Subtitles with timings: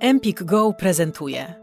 [0.00, 1.54] Empik Go prezentuje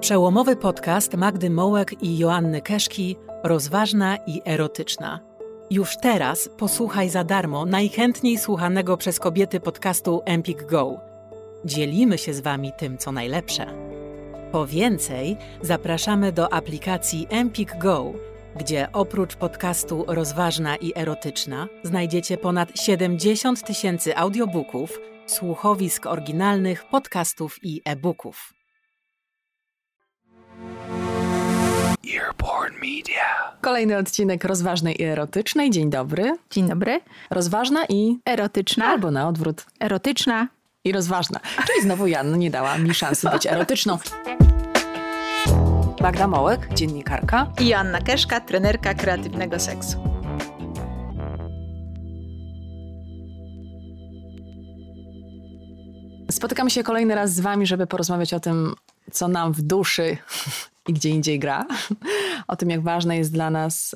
[0.00, 5.20] przełomowy podcast Magdy Mołek i Joanny Keszki Rozważna i erotyczna.
[5.70, 11.00] Już teraz posłuchaj za darmo najchętniej słuchanego przez kobiety podcastu Empik Go.
[11.64, 13.66] Dzielimy się z Wami tym, co najlepsze.
[14.52, 18.12] Po więcej zapraszamy do aplikacji Empik Go,
[18.56, 24.98] gdzie oprócz podcastu Rozważna i erotyczna znajdziecie ponad 70 tysięcy audiobooków,
[25.30, 28.54] słuchowisk oryginalnych, podcastów i e-booków.
[32.14, 33.56] Earborn Media.
[33.60, 35.70] Kolejny odcinek rozważnej i erotycznej.
[35.70, 36.36] Dzień dobry.
[36.50, 37.00] Dzień dobry.
[37.30, 38.86] Rozważna i erotyczna.
[38.86, 39.66] Albo na odwrót.
[39.80, 40.48] Erotyczna
[40.84, 41.40] i rozważna.
[41.66, 43.98] Czyli znowu Janna nie dała mi szansy być erotyczną.
[46.00, 47.52] Magda Mołek, dziennikarka.
[47.60, 50.19] I Joanna Keszka, trenerka kreatywnego seksu.
[56.30, 58.74] Spotykam się kolejny raz z Wami, żeby porozmawiać o tym,
[59.10, 60.16] co nam w duszy
[60.88, 61.66] i gdzie indziej gra.
[62.48, 63.94] O tym, jak ważne jest dla nas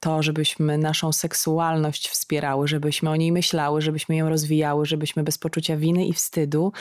[0.00, 5.76] to, żebyśmy naszą seksualność wspierały, żebyśmy o niej myślały, żebyśmy ją rozwijały, żebyśmy bez poczucia
[5.76, 6.72] winy i wstydu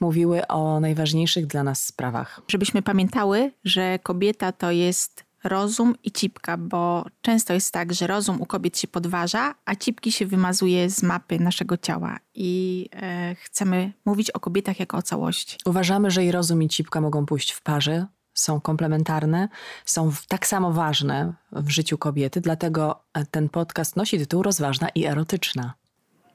[0.00, 2.40] mówiły o najważniejszych dla nas sprawach.
[2.48, 8.40] Żebyśmy pamiętały, że kobieta to jest rozum i cipka, bo często jest tak, że rozum
[8.40, 12.18] u kobiet się podważa, a cipki się wymazuje z mapy naszego ciała.
[12.34, 15.58] I e, chcemy mówić o kobietach jako o całości.
[15.66, 19.48] Uważamy, że i rozum i cipka mogą pójść w parze, są komplementarne,
[19.84, 25.06] są tak samo ważne w życiu kobiety, dlatego e, ten podcast nosi tytuł Rozważna i
[25.06, 25.79] erotyczna.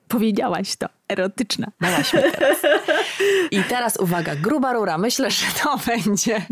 [0.08, 1.68] Powiedziałaś to, erotyczna.
[1.82, 2.58] Dałaś mi teraz.
[3.52, 4.98] I teraz uwaga, gruba rura.
[4.98, 6.46] Myślę, że to będzie,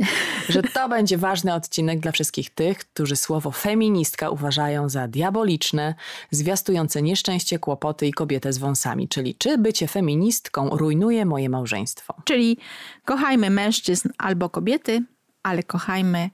[0.50, 5.96] że to będzie ważny odcinek dla wszystkich tych, którzy słowo feministka uważają za diaboliczne,
[6.32, 9.08] zwiastujące nieszczęście, kłopoty i kobietę z wąsami.
[9.08, 12.14] Czyli czy bycie feministką rujnuje moje małżeństwo?
[12.24, 12.58] Czyli
[13.06, 15.04] kochajmy mężczyzn albo kobiety,
[15.44, 16.30] ale kochajmy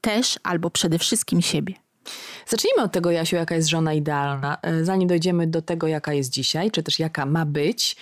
[0.00, 1.83] też albo przede wszystkim siebie.
[2.46, 4.58] Zacznijmy od tego, Jasiu, jaka jest żona idealna.
[4.62, 7.96] E, zanim dojdziemy do tego, jaka jest dzisiaj, czy też jaka ma być,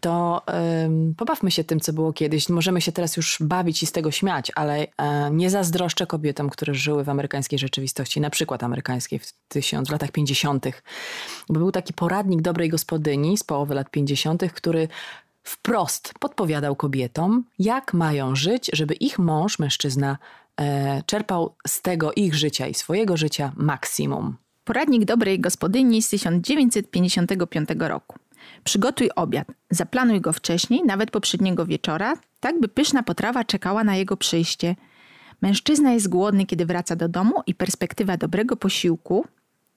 [0.00, 2.48] to um, pobawmy się tym, co było kiedyś.
[2.48, 6.74] Możemy się teraz już bawić i z tego śmiać, ale um, nie zazdroszczę kobietom, które
[6.74, 10.66] żyły w amerykańskiej rzeczywistości, na przykład amerykańskiej w, tysiąc, w latach 50.,
[11.48, 14.88] bo był taki poradnik dobrej gospodyni z połowy lat 50., który
[15.42, 20.18] wprost podpowiadał kobietom, jak mają żyć, żeby ich mąż, mężczyzna, e,
[21.06, 24.36] czerpał z tego ich życia i swojego życia maksimum.
[24.64, 28.18] Poradnik dobrej gospodyni z 1955 roku.
[28.64, 29.48] Przygotuj obiad.
[29.70, 34.76] Zaplanuj go wcześniej, nawet poprzedniego wieczora, tak by pyszna potrawa czekała na jego przyjście.
[35.42, 39.26] Mężczyzna jest głodny, kiedy wraca do domu i perspektywa dobrego posiłku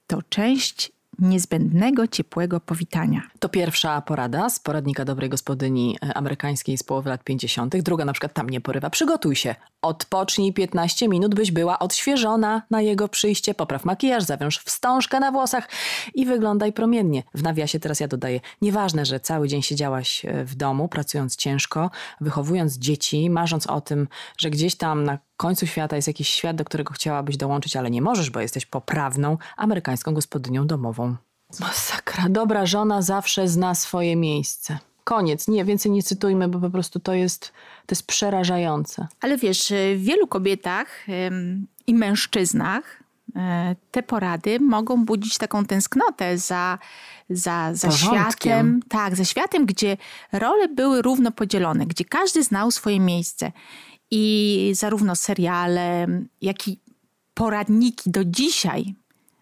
[0.07, 3.21] to część niezbędnego, ciepłego powitania.
[3.39, 7.77] To pierwsza porada z poradnika dobrej gospodyni e, amerykańskiej z połowy lat 50.
[7.77, 8.89] Druga na przykład tam nie porywa.
[8.89, 9.55] Przygotuj się.
[9.81, 13.53] Odpocznij 15 minut, byś była odświeżona na jego przyjście.
[13.53, 15.69] Popraw makijaż, zawiąż wstążkę na włosach
[16.13, 17.23] i wyglądaj promiennie.
[17.33, 21.91] W nawiasie teraz ja dodaję, nieważne, że cały dzień siedziałaś e, w domu, pracując ciężko,
[22.21, 24.07] wychowując dzieci, marząc o tym,
[24.37, 28.01] że gdzieś tam na końcu świata jest jakiś świat, do którego chciałabyś dołączyć, ale nie
[28.01, 31.15] możesz, bo jesteś poprawną amerykańską gospodynią domową.
[31.59, 32.29] Masakra.
[32.29, 34.77] Dobra żona zawsze zna swoje miejsce.
[35.03, 35.47] Koniec.
[35.47, 37.51] Nie, więcej nie cytujmy, bo po prostu to jest,
[37.85, 39.07] to jest przerażające.
[39.21, 40.87] Ale wiesz, w wielu kobietach
[41.87, 43.03] i mężczyznach
[43.35, 46.79] e, te porady mogą budzić taką tęsknotę za,
[47.29, 48.79] za, za światem.
[48.89, 49.97] Tak, za światem, gdzie
[50.31, 53.51] role były równo podzielone, gdzie każdy znał swoje miejsce.
[54.11, 56.07] I zarówno seriale,
[56.41, 56.79] jak i
[57.33, 58.95] poradniki do dzisiaj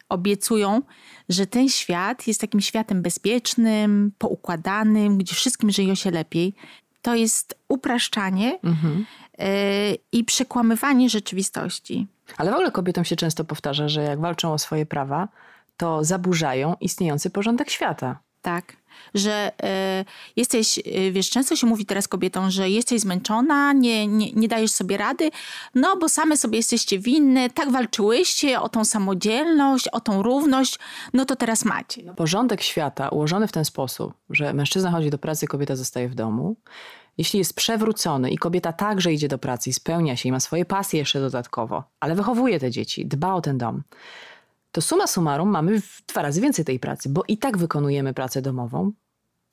[0.10, 0.82] obiecują,
[1.30, 6.54] że ten świat jest takim światem bezpiecznym, poukładanym, gdzie wszystkim żyje się lepiej.
[7.02, 9.06] To jest upraszczanie mhm.
[9.42, 12.08] y, i przekłamywanie rzeczywistości.
[12.38, 15.28] Ale w ogóle kobietom się często powtarza, że jak walczą o swoje prawa,
[15.78, 18.20] to zaburzają istniejący porządek świata.
[18.42, 18.79] Tak
[19.14, 19.52] że
[20.02, 20.06] y,
[20.36, 24.72] jesteś, y, wiesz, często się mówi teraz kobietom, że jesteś zmęczona, nie, nie, nie dajesz
[24.72, 25.30] sobie rady,
[25.76, 30.80] no bo same sobie jesteście winne, tak walczyłyście o tą samodzielność, o tą równość,
[31.14, 32.04] no to teraz macie.
[32.04, 32.14] No.
[32.14, 36.56] Porządek świata ułożony w ten sposób, że mężczyzna chodzi do pracy, kobieta zostaje w domu,
[37.18, 40.66] jeśli jest przewrócony i kobieta także idzie do pracy i spełnia się i ma swoje
[40.66, 43.84] pasje jeszcze dodatkowo, ale wychowuje te dzieci, dba o ten dom,
[44.72, 48.92] to suma summarum mamy dwa razy więcej tej pracy, bo i tak wykonujemy pracę domową,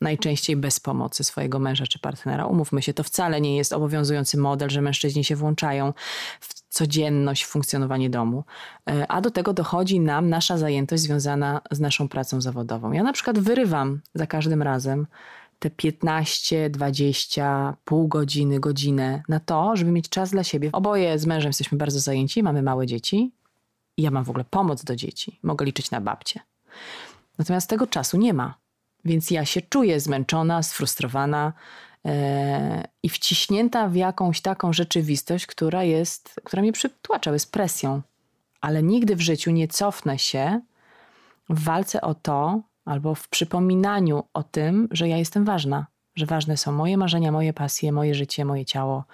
[0.01, 2.47] najczęściej bez pomocy swojego męża czy partnera.
[2.47, 5.93] Umówmy się, to wcale nie jest obowiązujący model, że mężczyźni się włączają
[6.41, 8.45] w codzienność, funkcjonowanie domu.
[8.91, 12.93] E, a do tego dochodzi nam nasza zajętość związana z naszą pracą zawodową.
[12.93, 15.07] Ja na przykład wyrywam za każdym razem
[15.59, 20.71] te 15, 20, pół godziny, godzinę na to, żeby mieć czas dla siebie.
[20.73, 23.33] Oboje z mężem jesteśmy bardzo zajęci, mamy małe dzieci
[23.97, 25.39] i ja mam w ogóle pomoc do dzieci.
[25.43, 26.41] Mogę liczyć na babcię.
[27.39, 28.55] Natomiast tego czasu nie ma.
[29.05, 31.53] Więc ja się czuję zmęczona, sfrustrowana
[32.05, 32.13] yy,
[33.03, 38.03] i wciśnięta w jakąś taką rzeczywistość, która jest, która mnie przytłacza, jest presją.
[38.61, 40.61] Ale nigdy w życiu nie cofnę się
[41.49, 46.57] w walce o to, albo w przypominaniu o tym, że ja jestem ważna, że ważne
[46.57, 49.05] są moje marzenia, moje pasje, moje życie, moje ciało,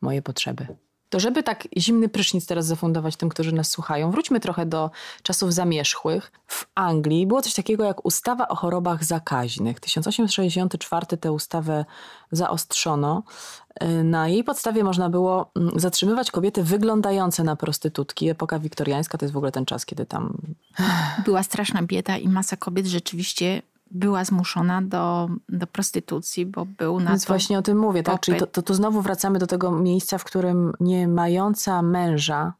[0.00, 0.66] moje potrzeby.
[1.10, 4.90] To żeby tak zimny prysznic teraz zafundować tym, którzy nas słuchają, wróćmy trochę do
[5.22, 6.32] czasów zamierzchłych.
[6.46, 9.80] W Anglii było coś takiego jak ustawa o chorobach zakaźnych.
[9.80, 11.84] 1864 tę ustawę
[12.32, 13.22] zaostrzono.
[14.04, 18.28] Na jej podstawie można było mm, zatrzymywać kobiety wyglądające na prostytutki.
[18.28, 20.36] Epoka wiktoriańska to jest w ogóle ten czas, kiedy tam...
[21.24, 27.10] Była straszna bieda i masa kobiet rzeczywiście była zmuszona do, do prostytucji, bo był na
[27.10, 28.20] Więc to właśnie o tym mówię, tak?
[28.20, 32.52] Czyli to, to, to znowu wracamy do tego miejsca, w którym nie mająca męża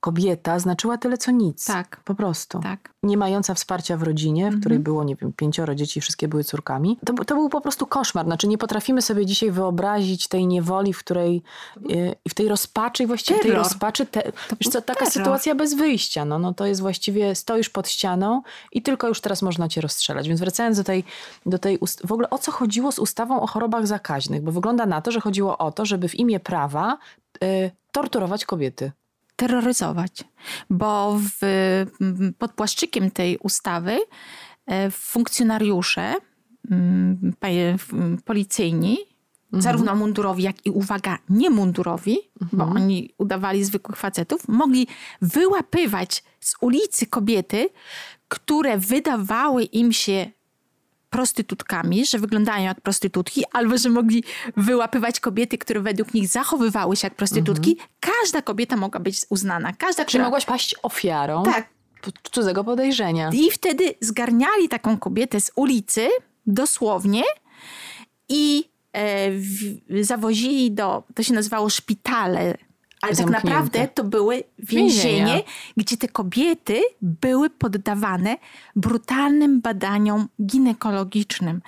[0.00, 1.64] kobieta znaczyła tyle co nic.
[1.64, 2.00] Tak.
[2.04, 2.60] Po prostu.
[2.60, 2.94] Tak.
[3.02, 4.60] Nie mająca wsparcia w rodzinie, w mhm.
[4.60, 6.98] której było, nie wiem, pięcioro dzieci, wszystkie były córkami.
[7.06, 8.26] To, to był po prostu koszmar.
[8.26, 11.42] Znaczy nie potrafimy sobie dzisiaj wyobrazić tej niewoli, w której
[11.76, 13.56] e, i w tej rozpaczy, właściwie terror.
[13.56, 14.22] tej rozpaczy, te,
[14.60, 15.12] wiesz co, taka terror.
[15.12, 16.24] sytuacja bez wyjścia.
[16.24, 18.42] No, no to jest właściwie, stoisz pod ścianą
[18.72, 20.28] i tylko już teraz można cię rozstrzelać.
[20.28, 21.04] Więc wracając do tej,
[21.46, 24.42] do tej w ogóle o co chodziło z ustawą o chorobach zakaźnych?
[24.42, 26.98] Bo wygląda na to, że chodziło o to, żeby w imię prawa
[27.44, 28.92] y, torturować kobiety
[29.40, 30.24] terroryzować,
[30.70, 31.40] bo w,
[32.38, 33.98] pod płaszczykiem tej ustawy
[34.66, 36.14] e, funkcjonariusze
[38.24, 38.98] policyjni,
[39.44, 39.62] mhm.
[39.62, 42.58] zarówno mundurowi, jak i uwaga, niemundurowi, mhm.
[42.58, 44.86] bo oni udawali zwykłych facetów, mogli
[45.22, 47.68] wyłapywać z ulicy kobiety,
[48.28, 50.30] które wydawały im się
[51.10, 54.24] prostytutkami, że wyglądają jak prostytutki, albo że mogli
[54.56, 57.70] wyłapywać kobiety, które według nich zachowywały się jak prostytutki.
[57.70, 57.88] Mhm.
[58.00, 59.72] Każda kobieta mogła być uznana.
[59.72, 60.24] Każda, Czy która...
[60.24, 61.68] mogłaś paść ofiarą tak.
[62.22, 63.30] cudzego podejrzenia.
[63.32, 66.08] I wtedy zgarniali taką kobietę z ulicy,
[66.46, 67.22] dosłownie,
[68.28, 69.46] i e, w,
[70.00, 72.54] zawozili do, to się nazywało szpitale
[73.00, 75.40] ale tak naprawdę to były więzienie, Więzienia.
[75.76, 78.36] gdzie te kobiety były poddawane
[78.76, 81.62] brutalnym badaniom ginekologicznym.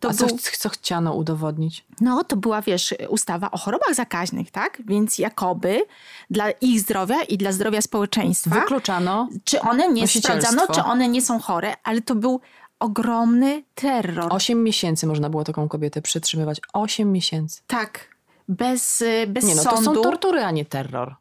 [0.00, 1.84] To A co, był, co chciano udowodnić?
[2.00, 4.82] No, to była, wiesz, ustawa o chorobach zakaźnych, tak?
[4.86, 5.82] Więc jakoby
[6.30, 8.60] dla ich zdrowia i dla zdrowia społeczeństwa.
[8.60, 9.28] Wykluczano.
[9.44, 12.40] Czy one nie sprawdzano, czy one nie są chore, ale to był
[12.78, 14.26] ogromny terror.
[14.32, 16.60] Osiem miesięcy można było taką kobietę przytrzymywać.
[16.72, 17.60] Osiem miesięcy.
[17.66, 18.13] Tak
[18.48, 19.78] bez, y, bez nie, no, sądu.
[19.78, 21.14] To są tortury, a nie terror.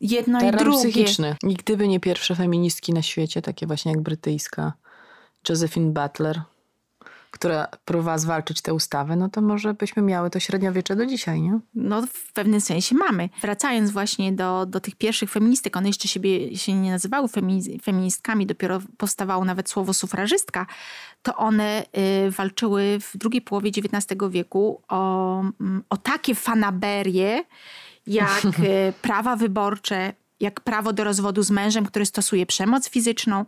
[0.00, 0.78] Jedno terror i drugie.
[0.78, 1.36] psychiczny.
[1.42, 4.72] I gdyby nie pierwsze feministki na świecie, takie właśnie jak brytyjska
[5.48, 6.42] Josephine Butler,
[7.32, 11.60] która próbowała zwalczyć tę ustawę, no to może byśmy miały to średniowiecze do dzisiaj, nie?
[11.74, 13.28] No w pewnym sensie mamy.
[13.40, 17.28] Wracając właśnie do, do tych pierwszych feministek, one jeszcze siebie się nie nazywały
[17.82, 20.66] feministkami, dopiero powstawało nawet słowo sufrażystka,
[21.22, 21.84] to one
[22.26, 27.44] y, walczyły w drugiej połowie XIX wieku o, mm, o takie fanaberie,
[28.06, 33.44] jak y, prawa wyborcze, jak prawo do rozwodu z mężem, który stosuje przemoc fizyczną,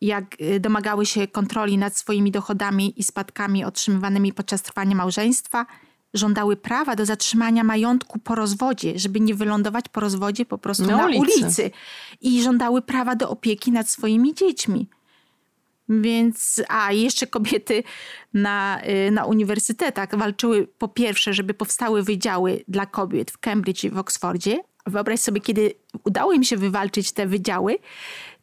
[0.00, 5.66] jak y, domagały się kontroli nad swoimi dochodami i spadkami otrzymywanymi podczas trwania małżeństwa,
[6.14, 10.96] żądały prawa do zatrzymania majątku po rozwodzie, żeby nie wylądować po rozwodzie po prostu na,
[10.96, 11.44] na ulicy.
[11.44, 11.70] ulicy.
[12.20, 14.88] I żądały prawa do opieki nad swoimi dziećmi.
[15.88, 17.82] Więc, a jeszcze kobiety
[18.34, 23.90] na, y, na uniwersytetach walczyły po pierwsze, żeby powstały wydziały dla kobiet w Cambridge i
[23.90, 24.58] w Oksfordzie.
[24.86, 27.78] Wyobraź sobie, kiedy udało im się wywalczyć te wydziały,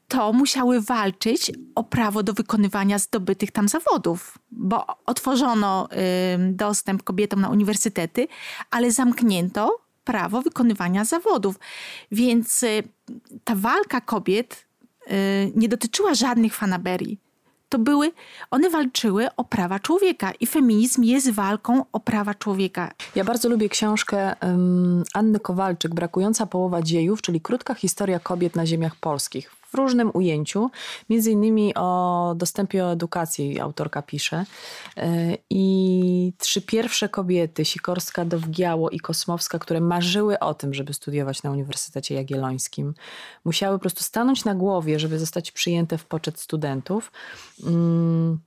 [0.08, 7.42] to musiały walczyć o prawo do wykonywania zdobytych tam zawodów, bo otworzono y, dostęp kobietom
[7.42, 8.28] na uniwersytety,
[8.72, 11.56] ale zamknięto prawo wykonywania zawodów.
[12.12, 12.84] Więc y,
[13.44, 14.66] ta walka kobiet
[15.12, 17.20] y, nie dotyczyła żadnych fanaberii.
[17.70, 18.12] To były,
[18.52, 22.92] one walczyły o prawa człowieka i feminizm jest walką o prawa człowieka.
[23.16, 28.66] Ja bardzo lubię książkę um, Anny Kowalczyk, Brakująca połowa dziejów, czyli krótka historia kobiet na
[28.66, 30.70] ziemiach polskich różnym ujęciu,
[31.10, 34.46] między innymi o dostępie do edukacji autorka pisze.
[34.98, 41.44] E, I trzy pierwsze kobiety, Sikorska, Dowgiało i Kosmowska, które marzyły o tym, żeby studiować
[41.44, 42.94] na Uniwersytecie Jagiellońskim,
[43.46, 47.12] musiały po prostu stanąć na głowie, żeby zostać przyjęte w poczet studentów.
[47.64, 48.40] Mm,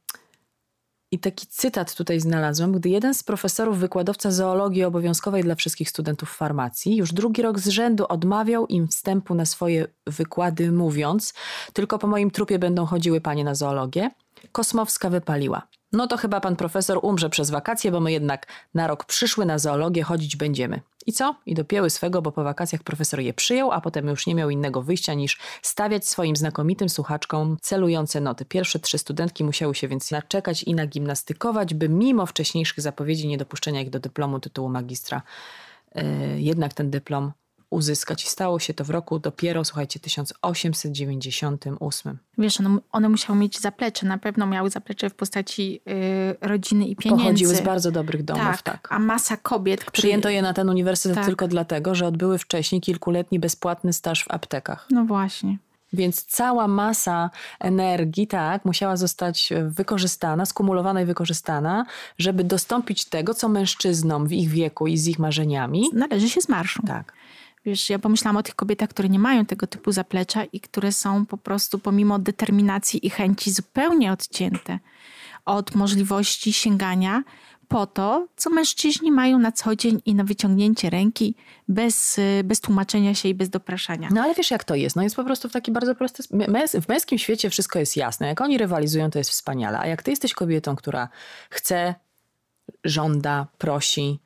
[1.13, 6.37] i taki cytat tutaj znalazłam, gdy jeden z profesorów, wykładowca zoologii obowiązkowej dla wszystkich studentów
[6.37, 11.35] farmacji, już drugi rok z rzędu odmawiał im wstępu na swoje wykłady, mówiąc:
[11.73, 14.11] Tylko po moim trupie będą chodziły panie na zoologię.
[14.53, 15.63] Kosmowska wypaliła.
[15.93, 19.59] No to chyba pan profesor umrze przez wakacje, bo my jednak na rok przyszły na
[19.59, 20.81] zoologię chodzić będziemy.
[21.07, 21.35] I co?
[21.47, 24.83] I dopięły swego, bo po wakacjach profesor je przyjął, a potem już nie miał innego
[24.83, 28.45] wyjścia niż stawiać swoim znakomitym słuchaczkom celujące noty.
[28.45, 33.91] Pierwsze trzy studentki musiały się więc naczekać i nagimnastykować, by mimo wcześniejszych zapowiedzi niedopuszczenia ich
[33.91, 35.23] do dyplomu tytułu magistra,
[35.95, 36.03] yy,
[36.41, 37.33] jednak ten dyplom
[37.71, 38.25] uzyskać.
[38.25, 42.19] I stało się to w roku dopiero, słuchajcie, 1898.
[42.39, 44.07] Wiesz, one, one musiały mieć zaplecze.
[44.07, 45.81] Na pewno miały zaplecze w postaci
[46.43, 47.25] y, rodziny i pieniędzy.
[47.25, 48.63] Pochodziły z bardzo dobrych domów, tak.
[48.63, 48.89] tak.
[48.91, 49.81] A masa kobiet...
[49.81, 49.93] Który...
[49.93, 51.27] Przyjęto je na ten uniwersytet tak.
[51.27, 54.87] tylko dlatego, że odbyły wcześniej kilkuletni bezpłatny staż w aptekach.
[54.91, 55.59] No właśnie.
[55.93, 61.87] Więc cała masa energii, tak, musiała zostać wykorzystana, skumulowana i wykorzystana,
[62.19, 65.91] żeby dostąpić tego, co mężczyznom w ich wieku i z ich marzeniami.
[65.93, 66.83] Należy się z marszu.
[66.87, 67.13] Tak.
[67.65, 71.27] Wiesz, ja pomyślałam o tych kobietach, które nie mają tego typu zaplecza i które są
[71.27, 74.79] po prostu pomimo determinacji i chęci zupełnie odcięte
[75.45, 77.23] od możliwości sięgania
[77.69, 81.35] po to, co mężczyźni mają na co dzień i na wyciągnięcie ręki
[81.69, 84.09] bez, bez tłumaczenia się i bez dopraszania.
[84.13, 84.97] No ale wiesz jak to jest?
[84.97, 86.23] No jest po prostu w taki bardzo prosty...
[86.83, 88.27] W męskim świecie wszystko jest jasne.
[88.27, 89.79] Jak oni rywalizują, to jest wspaniale.
[89.79, 91.09] A jak ty jesteś kobietą, która
[91.51, 91.95] chce,
[92.85, 94.21] żąda, prosi,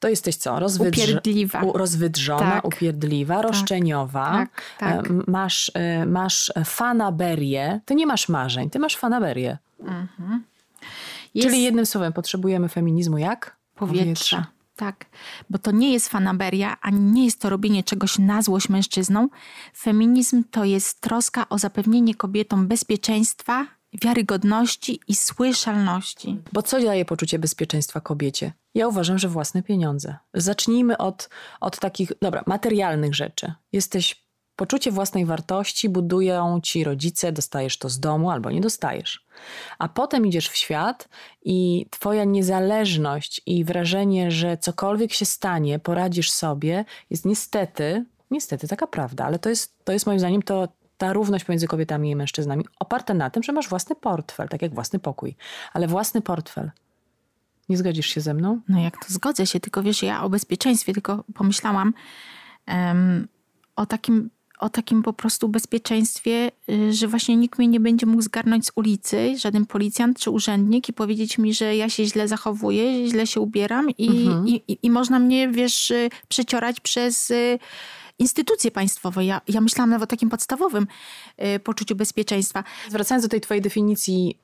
[0.00, 0.60] to jesteś co?
[0.60, 0.98] Rozwydrz...
[0.98, 1.62] Upierdliwa.
[1.62, 2.64] U, rozwydrzona, tak.
[2.64, 3.44] upierdliwa, tak.
[3.44, 4.32] roszczeniowa.
[4.32, 5.08] Tak, tak.
[5.26, 7.80] Masz, e, masz fanaberię.
[7.84, 9.58] Ty nie masz marzeń, ty masz fanaberię.
[9.80, 10.44] Mhm.
[11.34, 11.48] Jest...
[11.48, 13.56] Czyli jednym słowem potrzebujemy feminizmu jak?
[13.74, 14.02] Powietrza.
[14.04, 14.46] Powietrza.
[14.76, 15.06] Tak,
[15.50, 19.30] bo to nie jest fanaberia, ani nie jest to robienie czegoś na złość mężczyznom.
[19.76, 26.38] Feminizm to jest troska o zapewnienie kobietom bezpieczeństwa, wiarygodności i słyszalności.
[26.52, 28.52] Bo co daje poczucie bezpieczeństwa kobiecie?
[28.74, 30.16] Ja uważam, że własne pieniądze.
[30.34, 31.28] Zacznijmy od,
[31.60, 33.52] od takich, dobra, materialnych rzeczy.
[33.72, 34.24] Jesteś,
[34.56, 39.26] poczucie własnej wartości budują ci rodzice, dostajesz to z domu albo nie dostajesz.
[39.78, 41.08] A potem idziesz w świat
[41.42, 48.86] i twoja niezależność i wrażenie, że cokolwiek się stanie, poradzisz sobie, jest niestety, niestety taka
[48.86, 50.68] prawda, ale to jest, to jest moim zdaniem to,
[51.00, 54.74] ta równość pomiędzy kobietami i mężczyznami oparta na tym, że masz własny portfel, tak jak
[54.74, 55.36] własny pokój.
[55.72, 56.70] Ale własny portfel.
[57.68, 58.60] Nie zgodzisz się ze mną?
[58.68, 61.94] No jak to zgodzę się, tylko wiesz, ja o bezpieczeństwie tylko pomyślałam
[62.68, 63.28] um,
[63.76, 68.22] o takim o takim po prostu bezpieczeństwie, y, że właśnie nikt mnie nie będzie mógł
[68.22, 73.08] zgarnąć z ulicy, żaden policjant czy urzędnik i powiedzieć mi, że ja się źle zachowuję,
[73.08, 74.48] źle się ubieram i, mhm.
[74.48, 77.58] i, i, i, można mnie, wiesz, y, przeciorać przez y,
[78.20, 79.24] instytucje państwowe.
[79.24, 80.86] Ja, ja myślałam nawet o takim podstawowym
[81.56, 82.64] y, poczuciu bezpieczeństwa.
[82.90, 84.38] Wracając do tej twojej definicji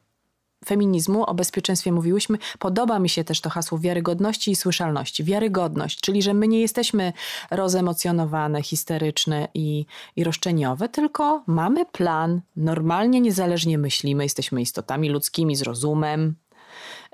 [0.64, 5.24] feminizmu, o bezpieczeństwie mówiłyśmy, podoba mi się też to hasło wiarygodności i słyszalności.
[5.24, 7.12] Wiarygodność, czyli że my nie jesteśmy
[7.50, 15.62] rozemocjonowane, histeryczne i, i roszczeniowe, tylko mamy plan, normalnie, niezależnie myślimy, jesteśmy istotami ludzkimi z
[15.62, 16.34] rozumem,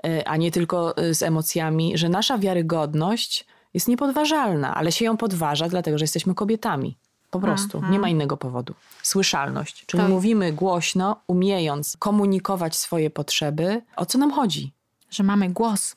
[0.05, 5.17] y, a nie tylko y, z emocjami, że nasza wiarygodność jest niepodważalna, ale się ją
[5.17, 6.97] podważa, dlatego że jesteśmy kobietami.
[7.31, 7.77] Po prostu.
[7.83, 7.91] Aha.
[7.91, 8.73] Nie ma innego powodu.
[9.03, 13.81] Słyszalność, czyli mówimy głośno, umiejąc komunikować swoje potrzeby.
[13.95, 14.71] O co nam chodzi?
[15.09, 15.95] Że mamy głos,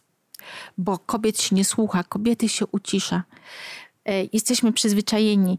[0.79, 3.23] bo kobiet się nie słucha, kobiety się ucisza.
[4.05, 5.59] E, jesteśmy przyzwyczajeni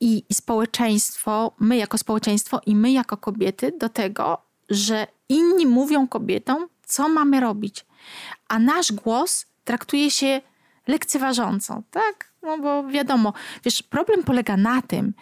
[0.00, 4.38] i, i społeczeństwo, my jako społeczeństwo i my jako kobiety do tego,
[4.70, 7.86] że inni mówią kobietom, co mamy robić.
[8.48, 10.40] A nasz głos traktuje się
[10.86, 12.32] lekceważąco, tak?
[12.42, 13.32] No bo wiadomo,
[13.64, 15.14] wiesz, problem polega na tym,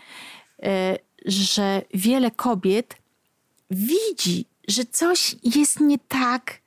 [0.63, 2.97] e, że wiele kobiet
[3.71, 6.61] widzi, że coś jest nie tak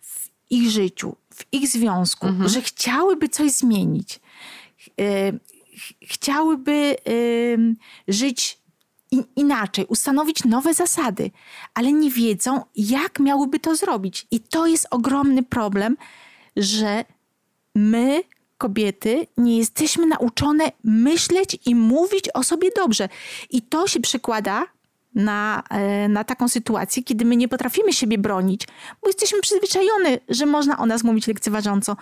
[0.00, 2.48] w ich życiu, w ich związku, mhm.
[2.48, 4.20] że chciałyby coś zmienić.
[5.00, 5.32] E,
[6.02, 6.96] chciałyby
[8.08, 8.58] żyć
[9.36, 11.30] inaczej, ustanowić nowe zasady,
[11.74, 14.26] ale nie wiedzą, jak miałyby to zrobić.
[14.30, 15.96] I to jest ogromny problem,
[16.56, 17.04] że
[17.78, 18.22] my,
[18.58, 23.08] kobiety, nie jesteśmy nauczone myśleć i mówić o sobie dobrze.
[23.50, 24.66] I to się przekłada
[25.14, 28.66] na, e, na taką sytuację, kiedy my nie potrafimy siebie bronić,
[29.02, 31.96] bo jesteśmy przyzwyczajone, że można o nas mówić lekceważąco,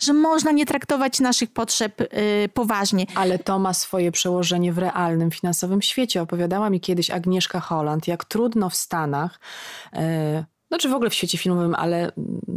[0.00, 2.08] że można nie traktować naszych potrzeb y,
[2.54, 3.06] poważnie.
[3.14, 6.22] Ale to ma swoje przełożenie w realnym finansowym świecie.
[6.22, 9.40] Opowiadała mi kiedyś Agnieszka Holland, jak trudno w Stanach.
[9.96, 12.12] Y znaczy w ogóle w świecie filmowym, ale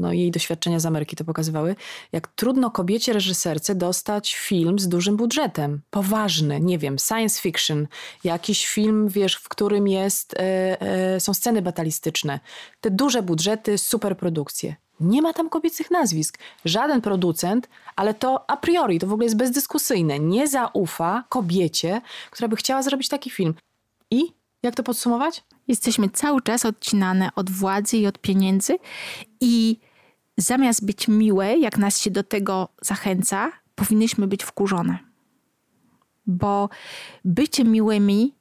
[0.06, 1.76] no, jej doświadczenia z Ameryki to pokazywały,
[2.12, 5.82] jak trudno kobiecie reżyserce dostać film z dużym budżetem.
[5.90, 7.88] Poważny, nie wiem, science fiction,
[8.24, 12.40] jakiś film, wiesz, w którym jest, e, e, są sceny batalistyczne.
[12.82, 14.76] Te duże budżety, super produkcje.
[15.00, 16.38] Nie ma tam kobiecych nazwisk.
[16.66, 22.48] Żaden producent, ale to a priori, to w ogóle jest bezdyskusyjne, nie zaufa kobiecie, która
[22.48, 23.54] by chciała zrobić taki film.
[24.12, 24.24] I
[24.64, 25.44] jak to podsumować?
[25.68, 28.78] Jesteśmy cały czas odcinane od władzy i od pieniędzy
[29.42, 29.80] i
[30.38, 34.98] zamiast być miłe, jak nas się do tego zachęca, powinnyśmy być wkurzone.
[36.28, 36.70] Bo
[37.26, 38.34] bycie miłymi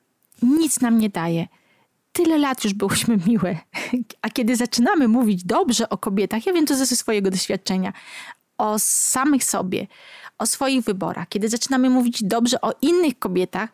[0.42, 1.46] nic nam nie daje.
[2.12, 3.58] Tyle lat już byłyśmy miłe.
[4.22, 7.92] A kiedy zaczynamy mówić dobrze o kobietach, ja wiem to ze swojego doświadczenia,
[8.58, 9.86] o samych sobie,
[10.38, 13.70] o swoich wyborach, kiedy zaczynamy mówić dobrze o innych kobietach,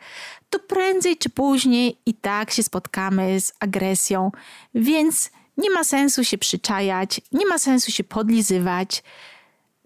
[0.50, 4.30] to prędzej czy później i tak się spotkamy z agresją,
[4.74, 5.30] więc
[5.60, 9.02] nie ma sensu się przyczajać, nie ma sensu się podlizywać.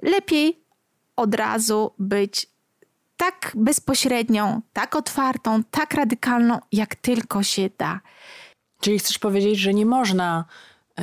[0.02, 0.61] Lepiej
[1.16, 2.47] od razu być
[3.16, 8.00] tak bezpośrednią, tak otwartą, tak radykalną, jak tylko się da.
[8.81, 10.45] Czyli chcesz powiedzieć, że nie można
[11.00, 11.02] y,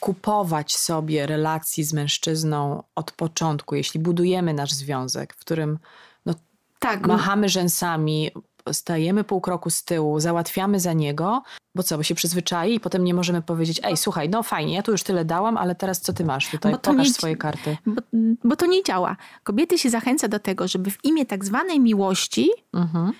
[0.00, 5.78] kupować sobie relacji z mężczyzną od początku, jeśli budujemy nasz związek, w którym
[6.26, 6.34] no,
[6.78, 8.30] tak, machamy rzęsami,
[8.72, 11.42] stajemy pół kroku z tyłu, załatwiamy za niego,
[11.78, 14.82] bo co, bo się przyzwyczai i potem nie możemy powiedzieć, ej, słuchaj, no fajnie, ja
[14.82, 16.50] tu już tyle dałam, ale teraz co ty masz?
[16.50, 17.76] Tutaj pokaż nie, swoje karty.
[17.86, 18.02] Bo,
[18.44, 19.16] bo, to nie działa.
[19.42, 23.12] Kobiety się zachęca do tego, żeby w imię tak zwanej miłości mhm.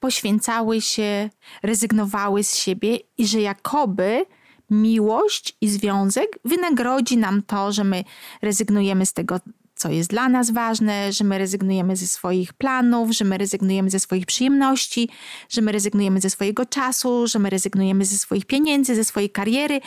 [0.00, 1.30] poświęcały się,
[1.62, 4.26] rezygnowały z siebie i że jakoby
[4.70, 8.04] miłość i związek wynagrodzi nam to, że my
[8.42, 9.40] rezygnujemy z tego,
[9.74, 14.00] co jest dla nas ważne, że my rezygnujemy ze swoich planów, że my rezygnujemy ze
[14.00, 15.08] swoich przyjemności,
[15.48, 19.80] że my rezygnujemy ze swojego czasu, że my rezygnujemy ze swoich pieniędzy, ze swojej kariery.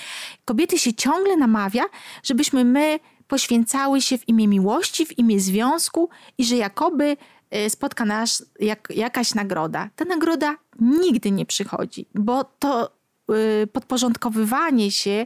[0.46, 1.84] Kobiety się ciągle namawia,
[2.24, 7.18] żebyśmy my poświęcały się w imię miłości, w imię związku i że jakoby
[7.50, 9.90] e, spotka nas jak, jakaś nagroda.
[9.96, 12.92] Ta nagroda nigdy nie przychodzi, bo to
[13.30, 15.26] yy, podporządkowywanie się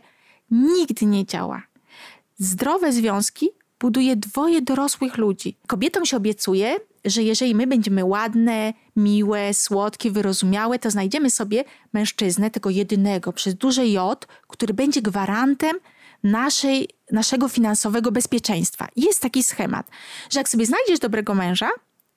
[0.52, 1.62] nigdy nie działa.
[2.38, 3.50] Zdrowe związki
[3.82, 5.58] buduje dwoje dorosłych ludzi.
[5.68, 12.52] Kobietom się obiecuje, że jeżeli my będziemy ładne, miłe, słodkie, wyrozumiałe, to znajdziemy sobie mężczyznę,
[12.52, 15.80] tego jedynego, przez duże J, który będzie gwarantem
[16.24, 18.88] naszej, naszego finansowego bezpieczeństwa.
[18.96, 19.88] Jest taki schemat,
[20.30, 21.70] że jak sobie znajdziesz dobrego męża,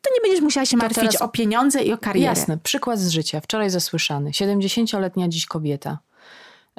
[0.02, 1.22] to nie będziesz musiała się martwić teraz...
[1.22, 2.26] o pieniądze i o karierę.
[2.26, 4.30] Jasne, przykład z życia, wczoraj zasłyszany.
[4.30, 5.98] 70-letnia dziś kobieta.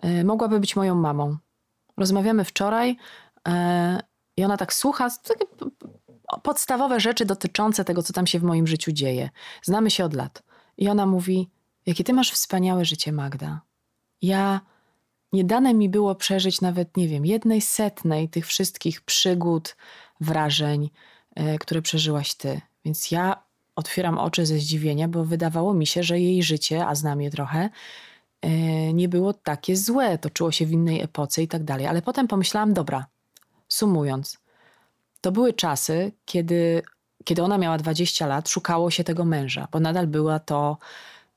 [0.04, 1.38] Yy, mogłaby być moją mamą.
[1.98, 2.98] Rozmawiamy wczoraj.
[4.38, 5.45] I ona tak słucha, takie
[6.43, 9.30] podstawowe rzeczy dotyczące tego, co tam się w moim życiu dzieje.
[9.63, 10.43] Znamy się od lat.
[10.78, 11.50] I ona mówi:
[11.86, 13.62] Jakie ty masz wspaniałe życie, Magda.
[14.21, 14.62] Ja
[15.34, 19.76] nie dane mi było przeżyć nawet, nie wiem, jednej setnej tych wszystkich przygód,
[20.21, 20.89] wrażeń,
[21.36, 22.62] e, które przeżyłaś ty.
[22.86, 23.43] Więc ja
[23.76, 27.69] otwieram oczy ze zdziwienia, bo wydawało mi się, że jej życie, a znam je trochę,
[28.41, 28.50] e,
[28.93, 31.88] nie było takie złe, toczyło się w innej epoce i tak dalej.
[31.88, 33.06] Ale potem pomyślałam, dobra,
[33.75, 34.38] Sumując,
[35.21, 36.81] to były czasy, kiedy,
[37.23, 40.77] kiedy ona miała 20 lat, szukało się tego męża, bo nadal była to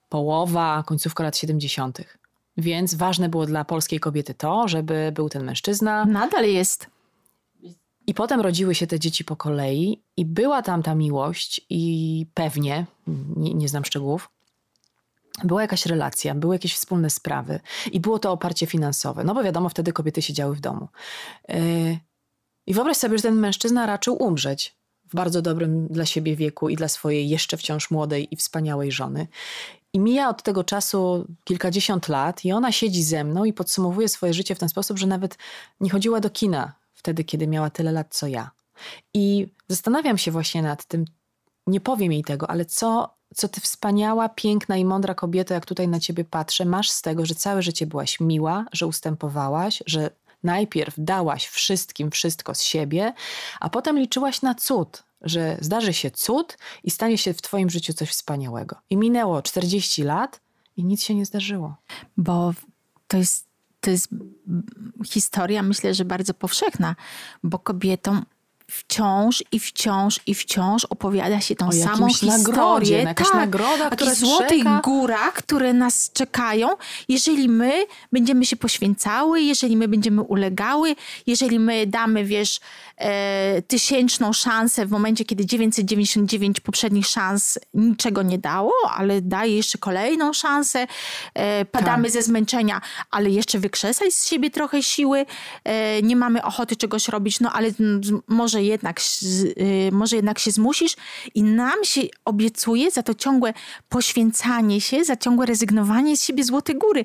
[0.09, 1.99] połowa, końcówka lat 70.
[2.57, 6.05] Więc ważne było dla polskiej kobiety to, żeby był ten mężczyzna.
[6.05, 6.87] Nadal jest.
[8.07, 12.87] I potem rodziły się te dzieci po kolei, i była tam ta miłość, i pewnie,
[13.37, 14.31] nie, nie znam szczegółów,
[15.45, 17.61] była jakaś relacja, były jakieś wspólne sprawy,
[17.93, 19.25] i było to oparcie finansowe.
[19.25, 20.89] No bo wiadomo, wtedy kobiety siedziały w domu.
[21.49, 21.99] Yy,
[22.69, 26.77] i wyobraź sobie, że ten mężczyzna raczył umrzeć w bardzo dobrym dla siebie wieku i
[26.77, 29.27] dla swojej jeszcze wciąż młodej i wspaniałej żony.
[29.93, 34.35] I mija od tego czasu kilkadziesiąt lat, i ona siedzi ze mną i podsumowuje swoje
[34.35, 35.39] życie w ten sposób, że nawet
[35.81, 38.51] nie chodziła do kina wtedy, kiedy miała tyle lat co ja.
[39.15, 41.05] I zastanawiam się właśnie nad tym,
[41.67, 45.89] nie powiem jej tego, ale co, co ty wspaniała, piękna i mądra kobieta, jak tutaj
[45.89, 50.11] na ciebie patrzę, masz z tego, że całe życie byłaś miła, że ustępowałaś, że
[50.43, 53.13] Najpierw dałaś wszystkim wszystko z siebie,
[53.61, 57.93] a potem liczyłaś na cud, że zdarzy się cud i stanie się w Twoim życiu
[57.93, 58.77] coś wspaniałego.
[58.91, 60.41] I minęło 40 lat
[60.77, 61.77] i nic się nie zdarzyło.
[62.17, 62.55] Bo
[63.07, 63.47] to jest,
[63.81, 64.09] to jest
[65.07, 66.97] historia, myślę, że bardzo powszechna,
[67.43, 68.25] bo kobietom
[68.71, 73.03] wciąż i wciąż i wciąż opowiada się tą o samą historię.
[73.03, 74.81] Jakaś tak, nagroda, która złotych czeka.
[74.85, 76.69] górach, które nas czekają,
[77.09, 82.61] jeżeli my będziemy się poświęcały, jeżeli my będziemy ulegały, jeżeli my damy, wiesz,
[82.97, 89.79] e, tysięczną szansę w momencie, kiedy 999 poprzednich szans niczego nie dało, ale daje jeszcze
[89.79, 90.87] kolejną szansę,
[91.35, 92.13] e, padamy tak.
[92.13, 95.27] ze zmęczenia, ale jeszcze wykrzesać z siebie trochę siły,
[95.65, 97.71] e, nie mamy ochoty czegoś robić, no ale
[98.29, 99.01] może jednak,
[99.57, 100.97] e, może jednak się zmusisz
[101.35, 103.55] i nam się obiecuje za to ciągłe
[103.89, 107.05] poświęcanie się, za ciągłe rezygnowanie z siebie złote góry.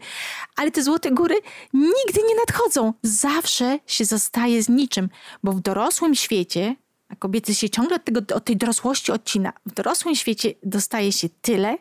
[0.56, 1.36] Ale te złote góry
[1.74, 2.94] nigdy nie nadchodzą.
[3.04, 5.10] Zawsze się zostaje z niczym,
[5.44, 6.76] bo w dorosłym świecie,
[7.10, 11.30] a kobiety się ciągle od, tego, od tej dorosłości odcina, w dorosłym świecie dostaje się
[11.42, 11.78] tyle,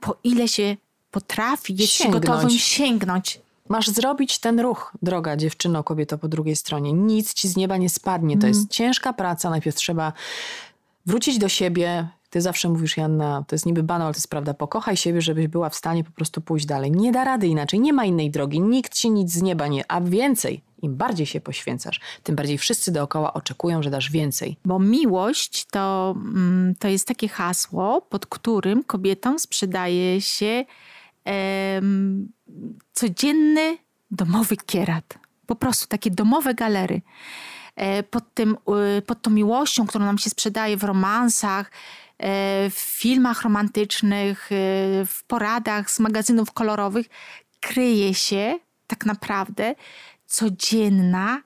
[0.00, 0.76] po ile się
[1.10, 2.26] potrafi, jest Sięgnąć.
[2.26, 3.40] gotowym sięgnąć.
[3.68, 6.92] Masz zrobić ten ruch, droga dziewczyno, kobieto po drugiej stronie.
[6.92, 8.38] Nic ci z nieba nie spadnie.
[8.38, 9.50] To jest ciężka praca.
[9.50, 10.12] Najpierw trzeba
[11.06, 12.08] wrócić do siebie.
[12.30, 14.54] Ty zawsze mówisz, Janna, to jest niby banał, ale to jest prawda.
[14.54, 16.90] Pokochaj siebie, żebyś była w stanie po prostu pójść dalej.
[16.90, 18.60] Nie da rady inaczej, nie ma innej drogi.
[18.60, 19.92] Nikt ci nic z nieba nie...
[19.92, 24.56] A więcej, im bardziej się poświęcasz, tym bardziej wszyscy dookoła oczekują, że dasz więcej.
[24.64, 30.64] Bo miłość to, mm, to jest takie hasło, pod którym kobietom sprzedaje się
[31.24, 32.28] em,
[32.92, 33.78] codzienny
[34.10, 35.18] domowy kierat.
[35.46, 37.02] Po prostu takie domowe galery.
[37.76, 38.56] E, Pod, tym,
[38.98, 41.70] y, pod tą miłością, którą nam się sprzedaje w romansach,
[42.18, 44.54] e, w filmach romantycznych, e,
[45.06, 47.06] w poradach z magazynów kolorowych,
[47.60, 49.74] kryje się tak naprawdę
[50.26, 51.42] codzienna,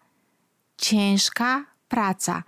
[0.77, 2.43] ciężka praca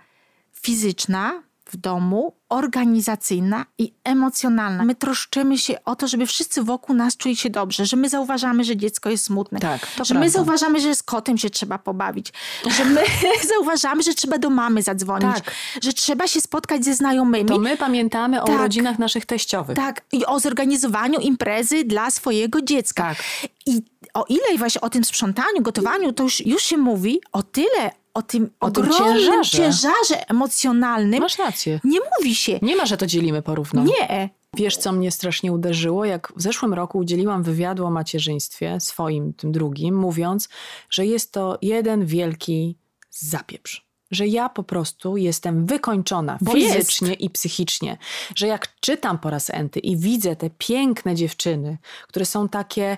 [0.53, 4.83] fizyczna w domu, organizacyjna i emocjonalna.
[4.83, 8.63] My troszczymy się o to, żeby wszyscy wokół nas czuli się dobrze, że my zauważamy,
[8.63, 10.29] że dziecko jest smutne, Tak, że my prawda.
[10.29, 12.33] zauważamy, że z kotem się trzeba pobawić,
[12.77, 13.01] że my
[13.55, 15.51] zauważamy, że trzeba do mamy zadzwonić, Tak.
[15.83, 17.49] że trzeba się spotkać ze znajomymi.
[17.49, 18.55] To my pamiętamy o Tak.
[18.55, 19.75] urodzinach naszych teściowych.
[19.75, 23.03] Tak, i o zorganizowaniu imprezy dla swojego dziecka.
[23.03, 23.23] Tak.
[23.65, 23.81] I
[24.13, 28.21] o ile właśnie o tym sprzątaniu, gotowaniu, to już, już się mówi, o tyle o
[28.21, 29.57] tym O tym ciężarze.
[29.57, 31.79] ciężarze emocjonalnym Masz rację.
[31.83, 32.59] nie mówi się.
[32.61, 33.83] Nie ma, że to dzielimy porówno.
[33.83, 34.29] Nie.
[34.53, 36.05] Wiesz, co mnie strasznie uderzyło?
[36.05, 40.49] Jak w zeszłym roku udzieliłam wywiadu o macierzyństwie, swoim, tym drugim, mówiąc,
[40.89, 42.77] że jest to jeden wielki
[43.09, 43.85] zapieprz.
[44.11, 47.97] Że ja po prostu jestem wykończona Bo fizycznie i psychicznie.
[48.35, 52.97] Że jak czytam po raz enty i widzę te piękne dziewczyny, które są takie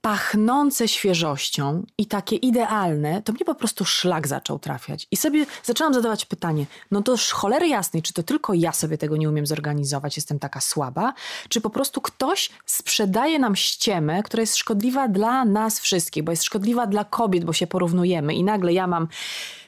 [0.00, 5.06] pachnące świeżością i takie idealne, to mnie po prostu szlak zaczął trafiać.
[5.10, 9.16] I sobie zaczęłam zadawać pytanie, no to cholery jasnej, czy to tylko ja sobie tego
[9.16, 11.12] nie umiem zorganizować, jestem taka słaba,
[11.48, 16.44] czy po prostu ktoś sprzedaje nam ściemę, która jest szkodliwa dla nas wszystkich, bo jest
[16.44, 19.08] szkodliwa dla kobiet, bo się porównujemy i nagle ja mam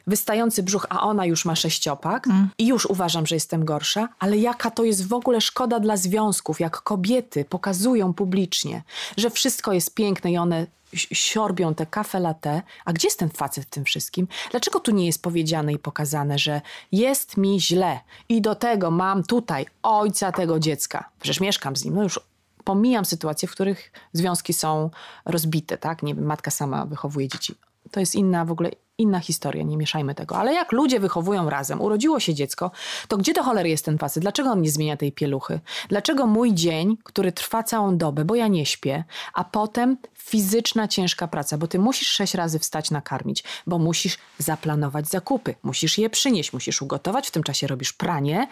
[0.07, 4.71] wystający brzuch, a ona już ma sześciopak i już uważam, że jestem gorsza, ale jaka
[4.71, 8.83] to jest w ogóle szkoda dla związków, jak kobiety pokazują publicznie,
[9.17, 13.65] że wszystko jest piękne i one siorbią te kafe latte, a gdzie jest ten facet
[13.65, 14.29] w tym wszystkim?
[14.51, 16.61] Dlaczego tu nie jest powiedziane i pokazane, że
[16.93, 21.95] jest mi źle i do tego mam tutaj ojca tego dziecka, przecież mieszkam z nim,
[21.95, 22.21] no już
[22.65, 24.91] pomijam sytuacje, w których związki są
[25.25, 26.03] rozbite, tak?
[26.03, 27.55] Nie wiem, matka sama wychowuje dzieci.
[27.91, 28.71] To jest inna w ogóle
[29.03, 30.37] inna historia, nie mieszajmy tego.
[30.37, 32.71] Ale jak ludzie wychowują razem, urodziło się dziecko,
[33.09, 34.23] to gdzie do cholery jest ten facet?
[34.23, 35.61] Dlaczego on nie zmienia tej pieluchy?
[35.88, 41.29] Dlaczego mój dzień, który trwa całą dobę, bo ja nie śpię, a potem fizyczna, ciężka
[41.29, 46.53] praca, bo ty musisz sześć razy wstać nakarmić, bo musisz zaplanować zakupy, musisz je przynieść,
[46.53, 48.49] musisz ugotować, w tym czasie robisz pranie,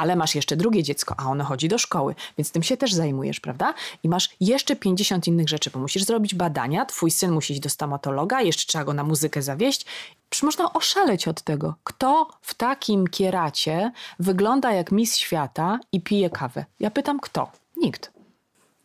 [0.00, 3.40] ale masz jeszcze drugie dziecko, a ono chodzi do szkoły, więc tym się też zajmujesz,
[3.40, 3.74] prawda?
[4.02, 7.68] I masz jeszcze 50 innych rzeczy, bo musisz zrobić badania, twój syn musi iść do
[7.68, 9.86] stomatologa, jeszcze trzeba go na muzykę zawieźć.
[10.30, 11.74] Przecież można oszaleć od tego.
[11.84, 16.64] Kto w takim kieracie wygląda jak mis świata i pije kawę?
[16.80, 17.50] Ja pytam, kto?
[17.76, 18.19] Nikt.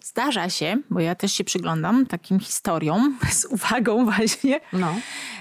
[0.06, 4.60] Zdarza się, bo ja też się przyglądam takim historiom z uwagą właśnie.
[4.74, 4.96] No.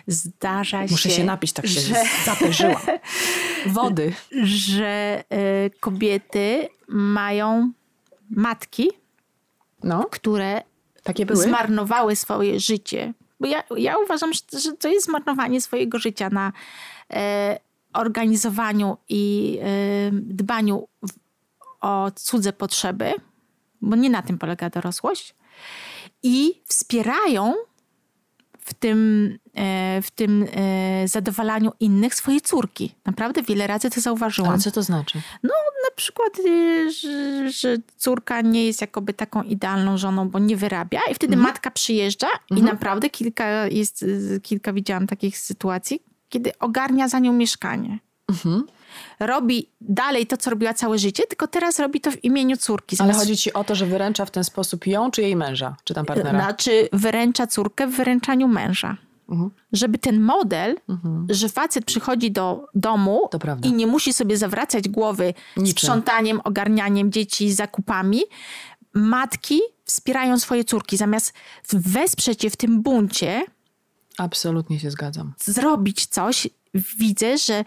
[0.06, 2.80] Zdarza Muszę się, się napić, tak się że, zaperzyła.
[3.66, 4.12] Wody.
[4.42, 7.72] że e, kobiety mają
[8.30, 8.90] matki,
[9.82, 10.62] No, które
[11.02, 11.42] takie były.
[11.42, 13.14] zmarnowały swoje życie.
[13.40, 16.52] Bo ja, ja uważam, że- to jest zmarnowanie swojego życia na
[17.10, 17.58] e,
[17.92, 19.66] organizowaniu i e,
[20.12, 21.10] dbaniu w,
[21.80, 23.12] o cudze potrzeby,
[23.84, 25.34] bo nie na tym polega dorosłość.
[26.22, 27.54] I wspierają
[28.64, 32.94] w tym, e, w tym e, zadowalaniu innych swoje córki.
[33.04, 34.54] Naprawdę wiele razy to zauważyłam.
[34.54, 35.22] A co to znaczy?
[35.42, 40.56] No, na przykład, y, że, że córka nie jest jakoby taką idealną żoną, bo nie
[40.56, 44.04] wyrabia, i wtedy matka przyjeżdża i naprawdę kilka jest,
[44.42, 47.98] kilka widziałam takich sytuacji, kiedy ogarnia za nią mieszkanie.
[49.20, 52.96] Robi dalej to, co robiła całe życie, tylko teraz robi to w imieniu córki.
[52.98, 55.94] Ale chodzi ci o to, że wyręcza w ten sposób ją, czy jej męża, czy
[55.94, 56.30] tam partnera?
[56.30, 58.96] Znaczy, wyręcza córkę w wyręczaniu męża.
[59.28, 59.50] Mhm.
[59.72, 60.76] Żeby ten model,
[61.30, 63.28] że facet przychodzi do domu
[63.62, 65.72] i nie musi sobie zawracać głowy Niczym.
[65.72, 68.20] sprzątaniem, ogarnianiem dzieci, zakupami,
[68.94, 70.96] matki wspierają swoje córki.
[70.96, 71.32] Zamiast
[71.72, 73.42] wesprzeć je w tym buncie,
[74.18, 75.32] Absolutnie się zgadzam.
[75.44, 76.48] zrobić coś,
[76.98, 77.64] widzę, że...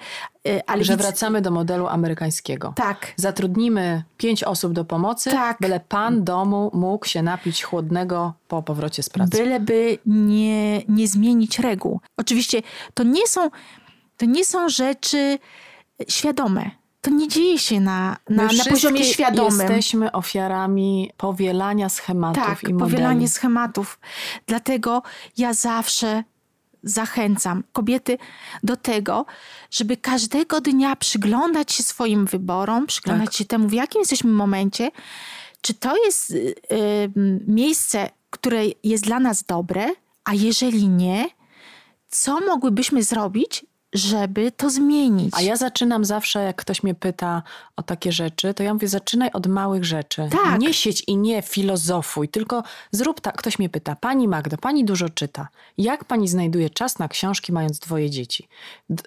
[0.47, 2.73] y, Ale że widzę- wracamy do modelu amerykańskiego.
[2.75, 3.13] Tak.
[3.15, 5.57] Zatrudnimy pięć osób do pomocy, Tak.
[5.61, 9.37] byle pan domu mógł się napić chłodnego po powrocie z pracy.
[9.37, 11.99] byleby nie, nie zmienić reguł.
[12.17, 12.61] Oczywiście
[12.93, 13.49] to nie są,
[14.17, 15.39] to nie są rzeczy
[16.09, 16.71] świadome.
[17.01, 19.59] to nie dzieje się na, na, na poziomie świadomym.
[19.59, 22.91] jesteśmy ofiarami powielania schematów tak, i modeli.
[22.91, 23.99] powielanie schematów.
[24.47, 25.03] Dlatego
[25.37, 26.23] ja zawsze
[26.87, 28.17] zachęcam kobiety
[28.63, 29.25] do tego,
[29.71, 33.35] żeby każdego dnia przyglądać się swoim wyborom, przyglądać tak.
[33.35, 34.91] się temu, w jakim jesteśmy momencie,
[35.61, 37.11] czy to jest y, y,
[37.47, 39.87] miejsce, które jest dla nas dobre,
[40.23, 41.29] a jeżeli nie,
[42.09, 45.33] co mogłybyśmy zrobić, żeby to zmienić.
[45.37, 47.43] A ja zaczynam zawsze, jak ktoś mnie pyta
[47.75, 50.29] o takie rzeczy, to ja mówię, zaczynaj od małych rzeczy.
[50.31, 50.59] Tak.
[50.59, 53.37] Nie siedź i nie filozofuj, tylko zrób tak.
[53.37, 55.47] Ktoś mnie pyta, pani Magda, pani dużo czyta.
[55.77, 58.47] Jak pani znajduje czas na książki, mając dwoje dzieci?
[58.89, 59.03] D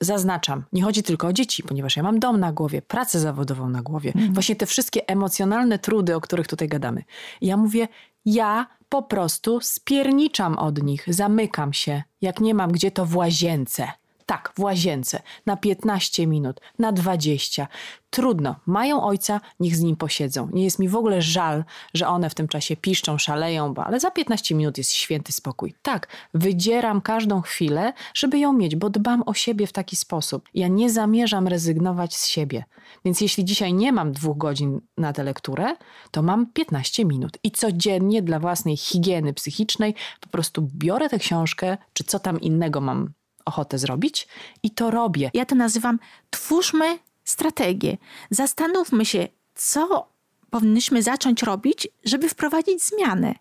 [0.00, 3.82] zaznaczam, nie chodzi tylko o dzieci, ponieważ ja mam dom na głowie, pracę zawodową na
[3.82, 4.34] głowie, mhm.
[4.34, 7.02] właśnie te wszystkie emocjonalne trudy, o których tutaj gadamy.
[7.40, 7.88] Ja mówię,
[8.24, 13.88] ja po prostu spierniczam od nich, zamykam się, jak nie mam gdzie to w łazience.
[14.26, 15.22] Tak, w łazience.
[15.46, 17.68] Na 15 minut, na 20.
[18.10, 18.56] Trudno.
[18.66, 20.48] Mają ojca, niech z nim posiedzą.
[20.52, 24.00] Nie jest mi w ogóle żal, że one w tym czasie piszczą, szaleją, bo ale
[24.00, 25.74] za 15 minut jest święty spokój.
[25.82, 30.48] Tak, wydzieram każdą chwilę, żeby ją mieć, bo dbam o siebie w taki sposób.
[30.54, 32.64] Ja nie zamierzam rezygnować z siebie.
[33.04, 35.76] Więc jeśli dzisiaj nie mam dwóch godzin na tę lekturę,
[36.10, 37.38] to mam 15 minut.
[37.42, 42.80] I codziennie dla własnej higieny psychicznej po prostu biorę tę książkę, czy co tam innego
[42.80, 43.12] mam
[43.46, 44.28] ochotę zrobić
[44.62, 45.30] i to robię.
[45.34, 45.98] Ja to nazywam
[46.30, 47.96] twórzmy strategię.
[48.30, 50.08] Zastanówmy się, co
[50.50, 53.34] powinniśmy zacząć robić, żeby wprowadzić zmiany.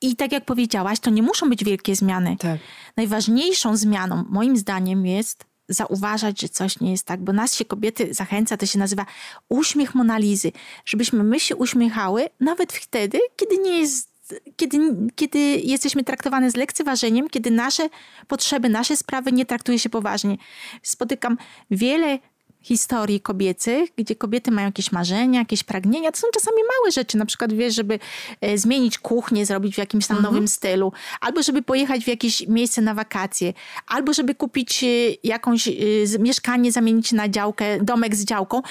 [0.00, 2.36] I tak jak powiedziałaś, to nie muszą być wielkie zmiany.
[2.38, 2.60] Tak.
[2.96, 8.14] Najważniejszą zmianą, moim zdaniem, jest zauważać, że coś nie jest tak, bo nas się kobiety
[8.14, 9.06] zachęca, to się nazywa
[9.48, 10.52] uśmiech Monalizy,
[10.84, 14.07] żebyśmy my się uśmiechały nawet wtedy, kiedy nie jest
[14.56, 14.78] kiedy,
[15.14, 17.88] kiedy jesteśmy traktowane z lekceważeniem, kiedy nasze
[18.28, 20.36] potrzeby, nasze sprawy nie traktuje się poważnie.
[20.82, 21.36] Spotykam
[21.70, 22.18] wiele
[22.60, 26.12] historii kobiecych, gdzie kobiety mają jakieś marzenia, jakieś pragnienia.
[26.12, 27.98] To są czasami małe rzeczy, na przykład wiesz, żeby
[28.40, 30.34] e, zmienić kuchnię, zrobić w jakimś tam mhm.
[30.34, 33.52] nowym stylu, albo żeby pojechać w jakieś miejsce na wakacje,
[33.86, 34.86] albo żeby kupić e,
[35.24, 35.72] jakąś e,
[36.18, 38.62] mieszkanie, zamienić na działkę, domek z działką.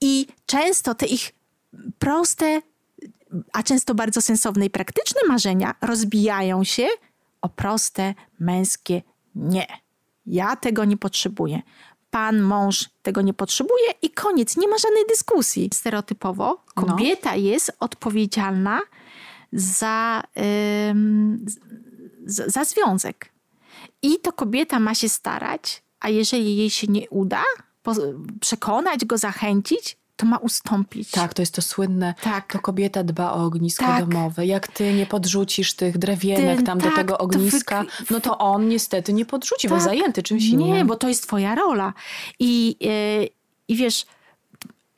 [0.00, 1.32] I często te ich
[1.98, 2.62] proste
[3.52, 6.86] a często bardzo sensowne i praktyczne marzenia rozbijają się
[7.40, 9.02] o proste, męskie
[9.34, 9.66] nie.
[10.26, 11.62] Ja tego nie potrzebuję.
[12.10, 15.70] Pan, mąż tego nie potrzebuje i koniec, nie ma żadnej dyskusji.
[15.74, 16.82] Stereotypowo no.
[16.82, 17.36] kobieta no.
[17.36, 18.80] jest odpowiedzialna
[19.52, 20.22] za,
[20.90, 21.46] ym,
[22.24, 23.32] za, za związek.
[24.02, 27.42] I to kobieta ma się starać, a jeżeli jej się nie uda,
[28.40, 31.10] przekonać go, zachęcić, to ma ustąpić.
[31.10, 32.52] Tak, to jest to słynne, tak.
[32.52, 34.08] to kobieta dba o ognisko tak.
[34.08, 34.46] domowe.
[34.46, 38.38] Jak ty nie podrzucisz tych drewienek ty, tam tak, do tego ogniska, to no to
[38.38, 39.78] on niestety nie podrzuci, tak.
[39.78, 40.66] bo zajęty czymś innym.
[40.66, 41.92] Nie, bo to jest twoja rola.
[42.38, 43.28] I, yy,
[43.68, 44.06] i wiesz,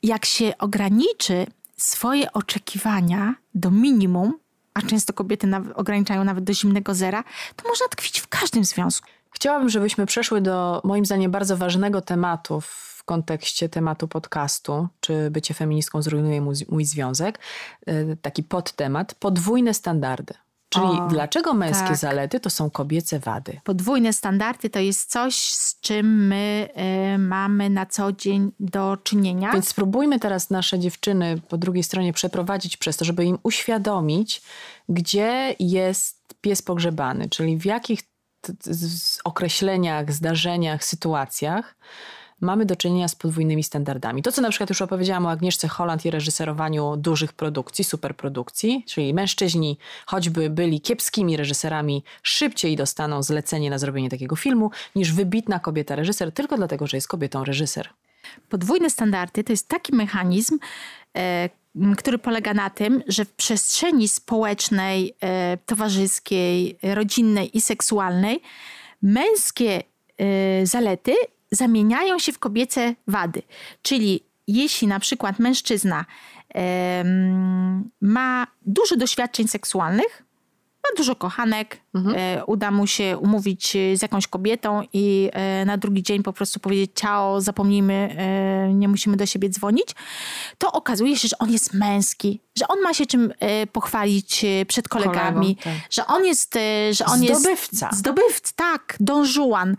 [0.03, 1.45] jak się ograniczy
[1.77, 4.39] swoje oczekiwania do minimum,
[4.73, 7.23] a często kobiety ograniczają nawet do zimnego zera,
[7.55, 9.07] to można tkwić w każdym związku.
[9.31, 12.61] Chciałabym, żebyśmy przeszły do moim zdaniem bardzo ważnego tematu
[13.05, 17.39] kontekście tematu podcastu, czy bycie feministką zrujnuje mój, mój związek,
[17.85, 20.33] e, taki podtemat, podwójne standardy.
[20.69, 21.97] Czyli o, dlaczego męskie tak.
[21.97, 23.59] zalety to są kobiece wady?
[23.63, 26.69] Podwójne standardy to jest coś, z czym my
[27.15, 29.51] y, mamy na co dzień do czynienia.
[29.53, 34.41] Więc spróbujmy teraz nasze dziewczyny po drugiej stronie przeprowadzić przez to, żeby im uświadomić,
[34.89, 37.99] gdzie jest pies pogrzebany, czyli w jakich
[39.23, 41.75] określeniach, zdarzeniach, sytuacjach
[42.41, 44.21] mamy do czynienia z podwójnymi standardami.
[44.21, 49.13] To, co na przykład już opowiedziałam o Agnieszce Holland i reżyserowaniu dużych produkcji, superprodukcji, czyli
[49.13, 55.95] mężczyźni, choćby byli kiepskimi reżyserami, szybciej dostaną zlecenie na zrobienie takiego filmu, niż wybitna kobieta
[55.95, 57.89] reżyser, tylko dlatego, że jest kobietą reżyser.
[58.49, 60.59] Podwójne standardy to jest taki mechanizm,
[61.17, 61.49] e,
[61.97, 68.41] który polega na tym, że w przestrzeni społecznej, e, towarzyskiej, rodzinnej i seksualnej
[69.01, 69.83] męskie
[70.17, 71.13] e, zalety
[71.55, 73.41] zamieniają się w kobiece wady.
[73.81, 76.05] Czyli jeśli na przykład mężczyzna
[78.01, 80.23] ma dużo doświadczeń seksualnych,
[80.85, 82.15] ma dużo kochanek, mhm.
[82.17, 86.59] e, uda mu się umówić z jakąś kobietą i e, na drugi dzień po prostu
[86.59, 89.87] powiedzieć ciao, zapomnijmy, e, nie musimy do siebie dzwonić,
[90.57, 94.65] to okazuje się, że on jest męski, że on ma się czym e, pochwalić e,
[94.65, 95.91] przed kolegami, Kolegą, tak.
[95.91, 97.85] że on jest, e, że on zdobywca.
[97.85, 99.75] jest zdobywca, tak, Don Juan.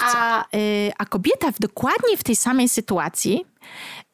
[0.00, 0.44] A,
[0.98, 3.44] a kobieta w, dokładnie w tej samej sytuacji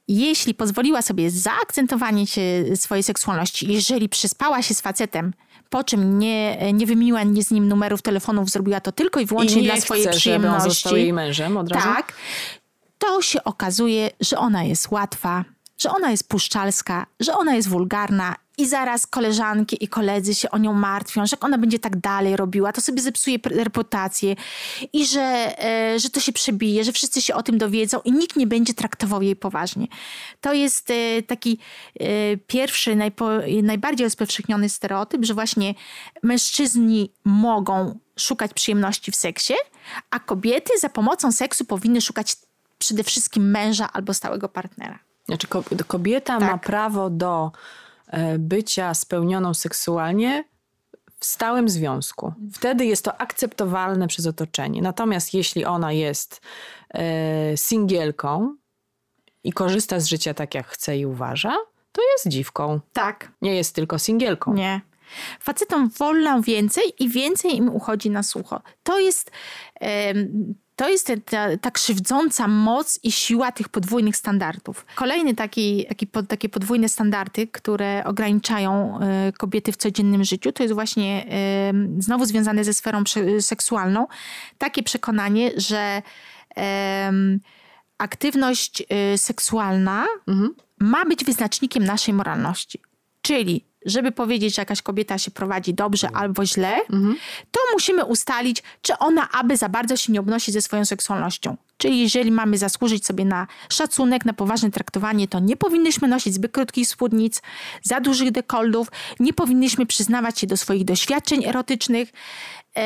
[0.09, 5.33] jeśli pozwoliła sobie zaakcentowanie się swojej seksualności, jeżeli przyspała się z facetem,
[5.71, 9.63] po czym nie, nie wymieniła nie z nim numerów telefonów, zrobiła to tylko i wyłącznie
[9.63, 10.53] I dla swojej chce, przyjemności.
[10.55, 11.87] Żeby on został jej mężem od razu.
[11.87, 12.13] Tak
[12.99, 15.45] to się okazuje, że ona jest łatwa,
[15.79, 20.59] że ona jest puszczalska, że ona jest wulgarna i zaraz koleżanki i koledzy się o
[20.59, 24.37] nią martwią, że jak ona będzie tak dalej robiła, to sobie zepsuje reputację
[24.93, 28.37] i że, e, że to się przebije, że wszyscy się o tym dowiedzą i nikt
[28.37, 29.87] nie będzie traktował jej poważnie.
[30.41, 31.59] To jest e, taki
[32.01, 32.97] e, pierwszy,
[33.63, 35.75] najbardziej rozpowszechniony stereotyp, że właśnie
[36.23, 39.55] mężczyźni mogą szukać przyjemności w seksie,
[40.11, 42.37] a kobiety za pomocą seksu powinny szukać
[42.79, 44.99] przede wszystkim męża albo stałego partnera.
[45.27, 45.47] Znaczy
[45.87, 46.51] kobieta tak.
[46.51, 47.53] ma prawo do
[48.39, 50.45] bycia spełnioną seksualnie
[51.21, 52.33] w stałym związku.
[52.53, 54.83] Wtedy jest to akceptowalne przez otoczenie.
[54.83, 56.41] Natomiast jeśli ona jest
[56.91, 58.57] e, singielką
[59.45, 61.57] i korzysta z życia tak, jak chce i uważa,
[61.93, 62.81] to jest dziwką.
[62.93, 63.33] Tak.
[63.43, 64.55] Nie jest tylko singielką.
[64.55, 64.81] Nie.
[65.41, 68.61] Facetom wolno więcej i więcej im uchodzi na sucho.
[68.83, 69.31] To jest
[70.77, 74.87] to jest ta, ta krzywdząca moc i siła tych podwójnych standardów.
[74.95, 80.75] Kolejny taki, taki, takie podwójne standardy, które ograniczają e, kobiety w codziennym życiu, to jest
[80.75, 81.27] właśnie
[81.99, 83.03] znowu związane ze sferą
[83.41, 84.07] seksualną.
[84.59, 86.03] Takie przekonanie, że
[87.99, 90.55] aktywność e, seksualna mhm.
[90.81, 92.81] ma być wyznacznikiem naszej moralności.
[93.23, 96.25] Czyli żeby powiedzieć, że jakaś kobieta się prowadzi dobrze mhm.
[96.25, 97.17] albo źle, mhm.
[97.51, 101.57] to musimy ustalić, czy ona aby za bardzo się nie obnosi ze swoją seksualnością.
[101.79, 106.53] Czyli jeżeli mamy zasłużyć sobie na szacunek, na poważne traktowanie, to nie powinnyśmy nosić zbyt
[106.53, 107.43] krótkich spódnic,
[107.83, 108.89] za dużych dekoldów,
[109.21, 112.13] nie powinnyśmy przyznawać się do swoich doświadczeń erotycznych
[112.77, 112.83] yy,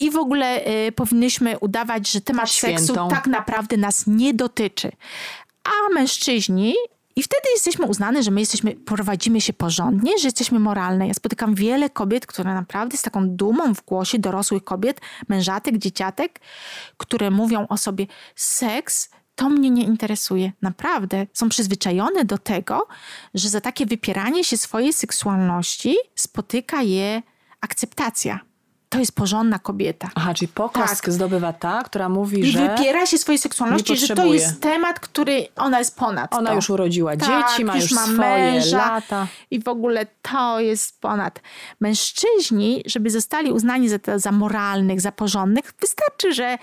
[0.00, 2.86] i w ogóle yy, powinnyśmy udawać, że temat Świętą.
[2.86, 4.92] seksu tak naprawdę nas nie dotyczy.
[5.64, 6.74] A mężczyźni
[7.16, 11.08] i wtedy jesteśmy uznane, że my jesteśmy, prowadzimy się porządnie, że jesteśmy moralne.
[11.08, 16.40] Ja spotykam wiele kobiet, które naprawdę z taką dumą w głosie dorosłych kobiet, mężatek, dzieciatek,
[16.96, 20.52] które mówią o sobie seks to mnie nie interesuje.
[20.62, 22.88] Naprawdę są przyzwyczajone do tego,
[23.34, 27.22] że za takie wypieranie się swojej seksualności spotyka je
[27.60, 28.51] akceptacja
[28.92, 30.10] to jest porządna kobieta.
[30.14, 31.14] Aha, czyli poklask tak.
[31.14, 32.64] zdobywa ta, która mówi, I że...
[32.64, 36.56] I wypiera się swojej seksualności, że to jest temat, który ona jest ponad Ona to.
[36.56, 39.26] już urodziła tak, dzieci, ma już, już ma swoje męża lata.
[39.50, 41.40] I w ogóle to jest ponad.
[41.80, 46.58] Mężczyźni, żeby zostali uznani za, za moralnych, za porządnych, wystarczy, że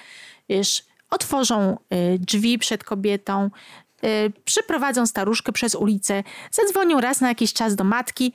[0.50, 3.50] wiesz, otworzą y, drzwi przed kobietą,
[4.46, 8.34] przyprowadzą staruszkę przez ulicę, zadzwonią raz na jakiś czas do matki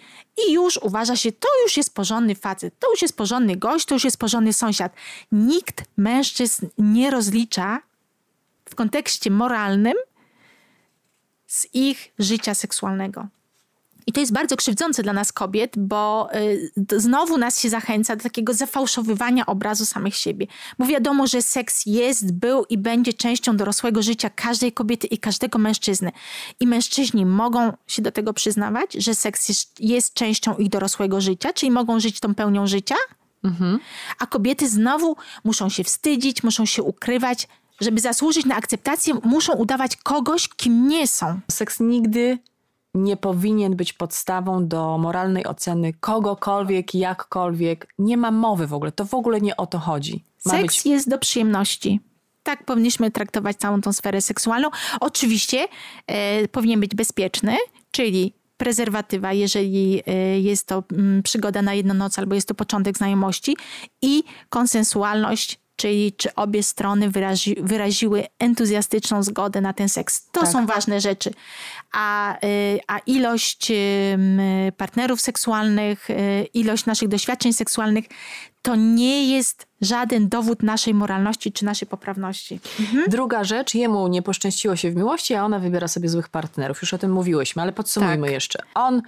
[0.49, 3.95] i już uważa się, to już jest porządny facet, to już jest porządny gość, to
[3.95, 4.93] już jest porządny sąsiad.
[5.33, 7.81] Nikt mężczyzn nie rozlicza
[8.65, 9.95] w kontekście moralnym
[11.47, 13.27] z ich życia seksualnego.
[14.07, 18.23] I to jest bardzo krzywdzące dla nas kobiet, bo y, znowu nas się zachęca do
[18.23, 20.47] takiego zafałszowywania obrazu samych siebie.
[20.79, 25.59] Bo wiadomo, że seks jest, był i będzie częścią dorosłego życia każdej kobiety i każdego
[25.59, 26.13] mężczyzny.
[26.61, 31.53] I mężczyźni mogą się do tego przyznawać, że seks jest, jest częścią ich dorosłego życia,
[31.53, 32.97] czyli mogą żyć tą pełnią życia.
[33.45, 33.79] Mhm.
[34.19, 37.49] A kobiety znowu muszą się wstydzić, muszą się ukrywać.
[37.81, 41.41] Żeby zasłużyć na akceptację, muszą udawać kogoś, kim nie są.
[41.51, 42.39] Seks nigdy
[42.95, 47.95] nie powinien być podstawą do moralnej oceny kogokolwiek, jakkolwiek.
[47.99, 48.93] Nie ma mowy w ogóle.
[48.93, 50.25] To w ogóle nie o to chodzi.
[50.45, 50.87] Ma Seks być...
[50.87, 52.01] jest do przyjemności.
[52.43, 54.69] Tak powinniśmy traktować całą tą sferę seksualną.
[55.01, 55.67] Oczywiście
[56.07, 57.57] e, powinien być bezpieczny,
[57.91, 62.97] czyli prezerwatywa, jeżeli e, jest to mm, przygoda na jedną noc albo jest to początek
[62.97, 63.57] znajomości
[64.03, 70.31] i konsensualność czyli czy obie strony wyrazi, wyraziły entuzjastyczną zgodę na ten seks.
[70.31, 70.51] To tak.
[70.51, 71.31] są ważne rzeczy.
[71.93, 73.73] A, y, a ilość
[74.77, 78.05] partnerów seksualnych, y, ilość naszych doświadczeń seksualnych
[78.65, 82.61] to nie jest żaden dowód naszej moralności czy naszej poprawności.
[82.81, 83.05] Mhm.
[83.09, 86.83] Druga rzecz, jemu nie poszczęściło się w miłości, a ona wybiera sobie złych partnerów.
[86.83, 88.33] Już o tym mówiłyśmy, ale podsumujmy tak.
[88.35, 88.59] jeszcze.
[88.75, 89.03] On,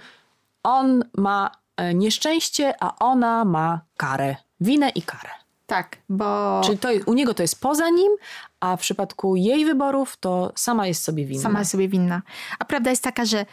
[0.63, 4.35] on ma e, nieszczęście, a ona ma karę.
[4.61, 5.29] Winę i karę.
[5.67, 6.61] Tak, bo...
[6.65, 8.11] Czyli to, u niego to jest poza nim,
[8.59, 11.43] a w przypadku jej wyborów to sama jest sobie winna.
[11.43, 12.21] Sama jest sobie winna.
[12.59, 13.45] A prawda jest taka, że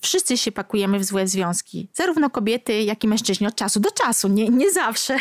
[0.00, 1.88] wszyscy się pakujemy w złe związki.
[1.92, 5.16] Zarówno kobiety, jak i mężczyźni od czasu do czasu, nie, nie zawsze.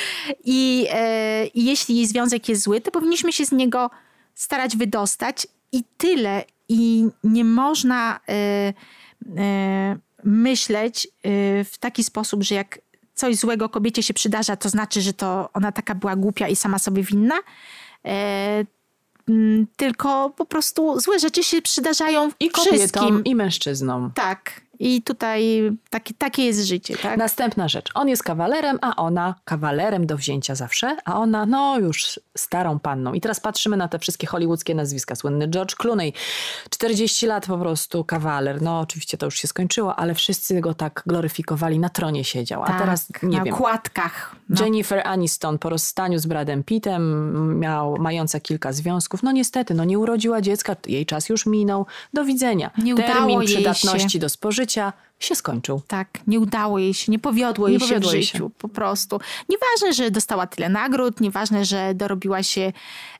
[0.44, 3.90] I, e, I jeśli jej związek jest zły, to powinniśmy się z niego
[4.34, 6.44] starać wydostać i tyle.
[6.68, 8.32] I nie można e,
[9.36, 11.10] e, myśleć e,
[11.64, 12.78] w taki sposób, że jak
[13.14, 16.78] coś złego kobiecie się przydarza, to znaczy, że to ona taka była głupia i sama
[16.78, 17.34] sobie winna.
[18.04, 18.64] E,
[19.76, 24.10] tylko po prostu złe rzeczy się przydarzają I kobietom, i mężczyznom.
[24.14, 24.60] Tak.
[24.84, 27.18] I tutaj taki, takie jest życie, tak?
[27.18, 27.90] Następna rzecz.
[27.94, 33.12] On jest kawalerem, a ona kawalerem do wzięcia zawsze, a ona no już starą panną.
[33.12, 35.14] I teraz patrzymy na te wszystkie hollywoodzkie nazwiska.
[35.14, 36.12] Słynny George Clooney,
[36.70, 38.62] 40 lat po prostu kawaler.
[38.62, 42.62] No oczywiście to już się skończyło, ale wszyscy go tak gloryfikowali, na tronie siedział.
[42.62, 43.54] A tak, teraz nie na wiem.
[43.54, 44.36] kładkach.
[44.48, 44.64] No.
[44.64, 49.22] Jennifer Aniston po rozstaniu z Bradem Pittem, miał, mająca kilka związków.
[49.22, 51.86] No niestety, no nie urodziła dziecka, jej czas już minął.
[52.14, 52.70] Do widzenia.
[52.78, 54.18] Nie udało Termin jej przydatności się.
[54.18, 54.71] do spożycia
[55.18, 55.82] się skończył.
[55.88, 58.50] Tak, nie udało jej się, nie powiodło Nie jej powiodło się w życiu, się.
[58.58, 59.20] po prostu.
[59.48, 62.72] Nieważne, że dostała tyle nagród, nieważne, że dorobiła się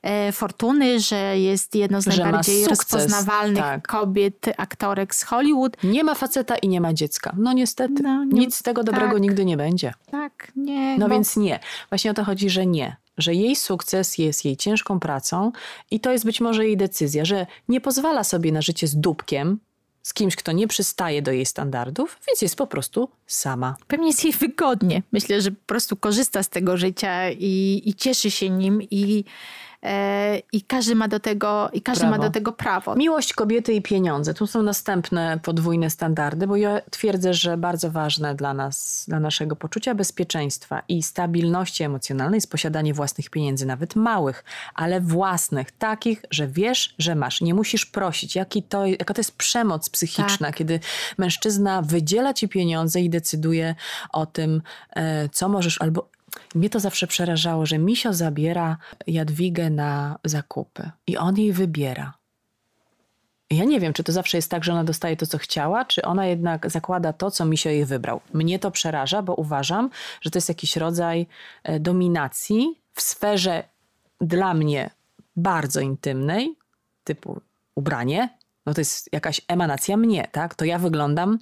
[0.02, 3.86] e, fortuny, że jest jedną z Że najbardziej sukces, rozpoznawalnych tak.
[3.88, 5.76] kobiet, aktorek z Hollywood.
[5.84, 7.32] Nie ma faceta i nie ma dziecka.
[7.38, 9.22] No niestety, No, nie- nic z tego dobrego tak.
[9.22, 9.94] nigdy nie będzie.
[10.10, 10.98] Tak, nie.
[10.98, 11.60] No bo- więc nie.
[11.88, 12.96] Właśnie o to chodzi, że nie.
[13.18, 15.52] Że jej sukces jest jej ciężką pracą
[15.90, 19.58] i to jest być może jej decyzja, że nie pozwala sobie na życie z dupkiem,
[20.02, 23.76] z kimś, kto nie przystaje do jej standardów, więc jest po prostu sama.
[23.86, 25.02] Pewnie jest jej wygodnie.
[25.12, 29.24] Myślę, że po prostu korzysta z tego życia i, i cieszy się nim i,
[30.52, 32.16] i każdy ma do tego, i każdy Prawo.
[32.16, 32.96] ma do tego prawo.
[32.96, 34.34] Miłość kobiety i pieniądze.
[34.34, 39.56] Tu są następne podwójne standardy, bo ja twierdzę, że bardzo ważne dla nas, dla naszego
[39.56, 46.46] poczucia bezpieczeństwa i stabilności emocjonalnej jest posiadanie własnych pieniędzy, nawet małych, ale własnych, takich, że
[46.48, 47.40] wiesz, że masz.
[47.40, 48.36] Nie musisz prosić.
[48.36, 50.56] Jaki to, jaka to jest przemoc psychiczna, Tak.
[50.56, 50.80] kiedy
[51.18, 53.74] mężczyzna wydziela ci pieniądze i decyduje
[54.12, 54.62] o tym,
[54.96, 56.08] e, co możesz albo
[56.54, 58.76] mnie to zawsze przerażało, że Misio zabiera
[59.06, 62.14] Jadwigę na zakupy i on jej wybiera.
[63.50, 66.02] Ja nie wiem, czy to zawsze jest tak, że ona dostaje to, co chciała, czy
[66.02, 68.20] ona jednak zakłada to, co Misio jej wybrał.
[68.32, 71.26] Mnie to przeraża, bo uważam, że to jest jakiś rodzaj
[71.64, 73.64] e, dominacji w sferze
[74.20, 74.90] dla mnie
[75.36, 76.54] bardzo intymnej,
[77.04, 77.40] typu
[77.74, 78.28] ubranie,
[78.66, 80.54] no to jest jakaś emanacja mnie, tak?
[80.54, 81.38] To ja wyglądam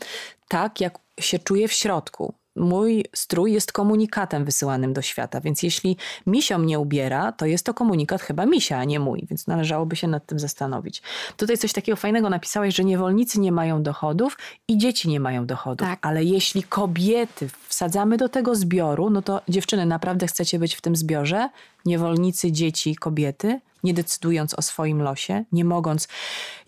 [0.49, 2.35] tak, jak się czuję w środku.
[2.57, 5.97] Mój strój jest komunikatem wysyłanym do świata, więc jeśli
[6.27, 10.09] misio mnie ubiera, to jest to komunikat chyba misia, a nie mój, więc należałoby się
[10.09, 11.03] nad tym zastanowić.
[11.37, 14.39] Tutaj coś takiego fajnego napisałeś, że niewolnicy nie mają dochodów
[14.69, 15.99] i dzieci nie mają dochodów, Tak.
[16.03, 20.97] ale jeśli kobiety wsadzamy do tego zbioru, no to dziewczyny, naprawdę chcecie być w tym
[20.97, 21.49] zbiorze?
[21.85, 23.61] Niewolnicy, dzieci, kobiety?
[23.85, 26.09] nie decydując o swoim losie, nie mogąc,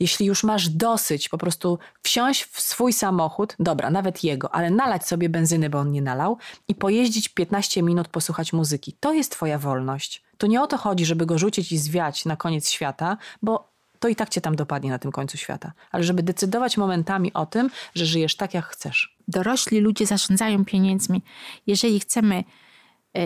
[0.01, 5.07] jeśli już masz dosyć, po prostu wsiąść w swój samochód, dobra, nawet jego, ale nalać
[5.07, 6.39] sobie benzyny, bo on nie nalał
[6.69, 8.97] i pojeździć 15 minut, posłuchać muzyki.
[9.01, 10.23] To jest twoja wolność.
[10.39, 14.09] To nie o to chodzi, żeby go rzucić i zwiać na koniec świata, bo to
[14.09, 15.73] i tak cię tam dopadnie na tym końcu świata.
[15.91, 19.17] Ale żeby decydować momentami o tym, że żyjesz tak, jak chcesz.
[19.29, 21.23] Dorośli ludzie zarządzają pieniędzmi.
[21.67, 22.45] Jeżeli chcemy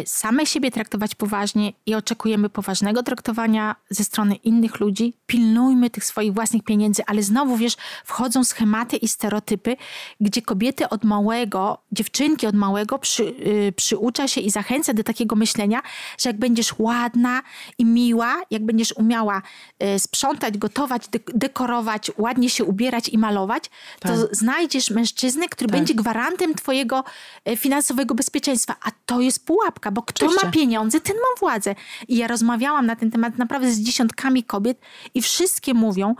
[0.04, 6.34] same siebie traktować poważnie i oczekujemy poważnego traktowania ze strony innych ludzi, pilnujmy tych swoich
[6.34, 9.76] własnych pieniędzy, ale znowu wiesz, wchodzą schematy i stereotypy,
[10.20, 15.36] gdzie kobiety od małego, dziewczynki od małego przy, y, przyucza się i zachęca do takiego
[15.36, 15.82] myślenia,
[16.18, 17.42] że jak będziesz ładna
[17.78, 19.42] i miła, jak będziesz umiała
[19.82, 23.64] y, sprzątać, gotować, dek- dekorować, ładnie się ubierać i malować,
[24.00, 24.16] to Tak.
[24.36, 25.78] znajdziesz mężczyznę, który Tak.
[25.80, 27.04] będzie gwarantem twojego
[27.44, 28.76] e, finansowego bezpieczeństwa.
[28.82, 30.46] A to jest pułapka, bo kto Oczywiście.
[30.46, 31.74] ma pieniądze, ten ma władzę.
[32.08, 34.78] I ja rozmawiałam na ten temat naprawdę z dziesiątkami kobiet
[35.14, 36.14] i wszystkie mówią,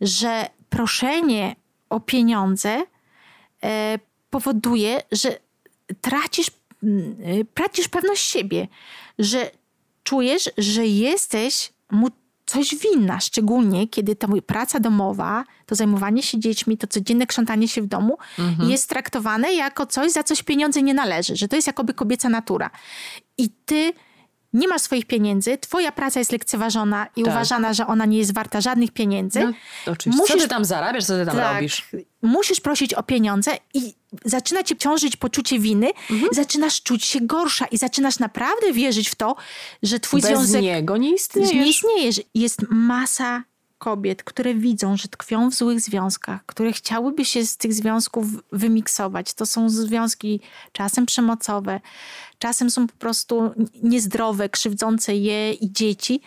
[0.00, 1.56] że proszenie
[1.90, 2.82] o pieniądze
[3.62, 3.98] e,
[4.30, 5.38] powoduje, że
[6.00, 8.68] tracisz, e, tracisz pewność siebie,
[9.18, 9.50] że
[10.04, 12.08] czujesz, że jesteś mu
[12.50, 17.82] coś winna, szczególnie kiedy ta praca domowa, to zajmowanie się dziećmi, to codzienne krzątanie się
[17.82, 18.18] w domu
[18.68, 22.70] jest traktowane jako coś, za coś pieniądze nie należy, że to jest jakoby kobieca natura.
[23.38, 23.92] I ty
[24.52, 27.32] nie masz swoich pieniędzy, twoja praca jest lekceważona i Tak.
[27.34, 29.40] uważana, że ona nie jest warta żadnych pieniędzy.
[29.40, 30.26] No, oczywiście.
[30.26, 31.54] Co Musisz- ty tam zarabiasz, co ty tam Tak.
[31.54, 31.88] robisz?
[32.22, 33.94] Musisz prosić o pieniądze i
[34.24, 36.28] zaczyna cię ciążyć poczucie winy, Mhm.
[36.34, 39.36] zaczynasz czuć się gorsza i zaczynasz naprawdę wierzyć w to,
[39.82, 41.52] że twój Bez związek niego nie istniejesz.
[41.52, 42.12] nie istnieje.
[42.12, 43.42] że Jest masa
[43.80, 49.34] kobiet, które widzą, że tkwią w złych związkach, które chciałyby się z tych związków wymiksować.
[49.34, 50.40] To są związki
[50.72, 51.80] czasem przemocowe,
[52.38, 53.50] czasem są po prostu
[53.82, 56.20] niezdrowe, krzywdzące je i dzieci.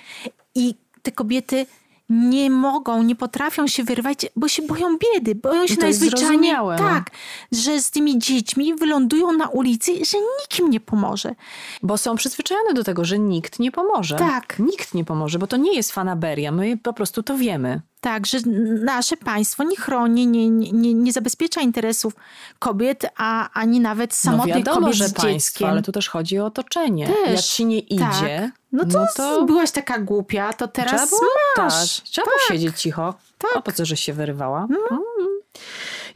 [0.55, 1.65] I te kobiety
[2.13, 6.75] nie mogą, nie potrafią się wyrwać, bo się boją biedy, boją się jest najzwyczajniej no.
[6.77, 7.11] tak,
[7.51, 11.35] że z tymi dziećmi wylądują na ulicy, że nikt im nie pomoże.
[11.83, 14.15] Bo są przyzwyczajone do tego, że nikt nie pomoże.
[14.15, 14.59] Tak.
[14.59, 16.51] Nikt nie pomoże, bo to nie jest fanaberia.
[16.51, 17.81] My po prostu to wiemy.
[18.01, 18.37] Tak, że
[18.83, 22.13] nasze państwo nie chroni, nie, nie, nie zabezpiecza interesów
[22.59, 25.69] kobiet, a ani nawet No samotnych wiadomo, kobiet że z państwo, dzieckiem.
[25.69, 27.07] ale tu też chodzi o otoczenie.
[27.07, 28.62] Też, Jak ci nie idzie, tak.
[28.73, 31.97] No to, no to byłaś taka głupia, to teraz trzeba było, masz.
[31.97, 33.13] tak, trzeba było siedzieć cicho.
[33.55, 34.67] A po co, żeś się wyrywała?
[34.69, 34.79] No.
[34.91, 35.39] Mm.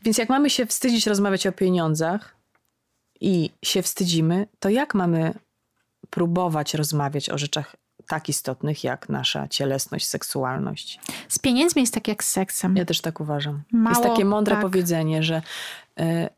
[0.03, 2.35] Więc jak mamy się wstydzić rozmawiać o pieniądzach
[3.21, 5.33] i się wstydzimy, to jak mamy
[6.09, 7.75] próbować rozmawiać o rzeczach
[8.07, 10.99] tak istotnych jak nasza cielesność, seksualność.
[11.29, 12.75] Z pieniędzmi jest tak jak z seksem.
[12.75, 13.61] Ja też tak uważam.
[13.71, 14.61] Mało, jest takie mądre tak.
[14.61, 15.41] powiedzenie, że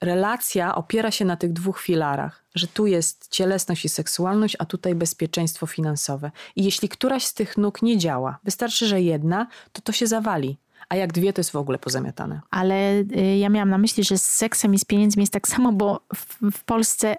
[0.01, 4.95] relacja opiera się na tych dwóch filarach, że tu jest cielesność i seksualność, a tutaj
[4.95, 6.31] bezpieczeństwo finansowe.
[6.55, 10.57] I jeśli któraś z tych nóg nie działa, wystarczy, że jedna, to to się zawali.
[10.89, 12.41] A jak dwie, to jest w ogóle pozamiatane.
[12.51, 15.71] Ale y, ja miałam na myśli, że z seksem i z pieniędzmi jest tak samo,
[15.71, 17.15] bo w, w Polsce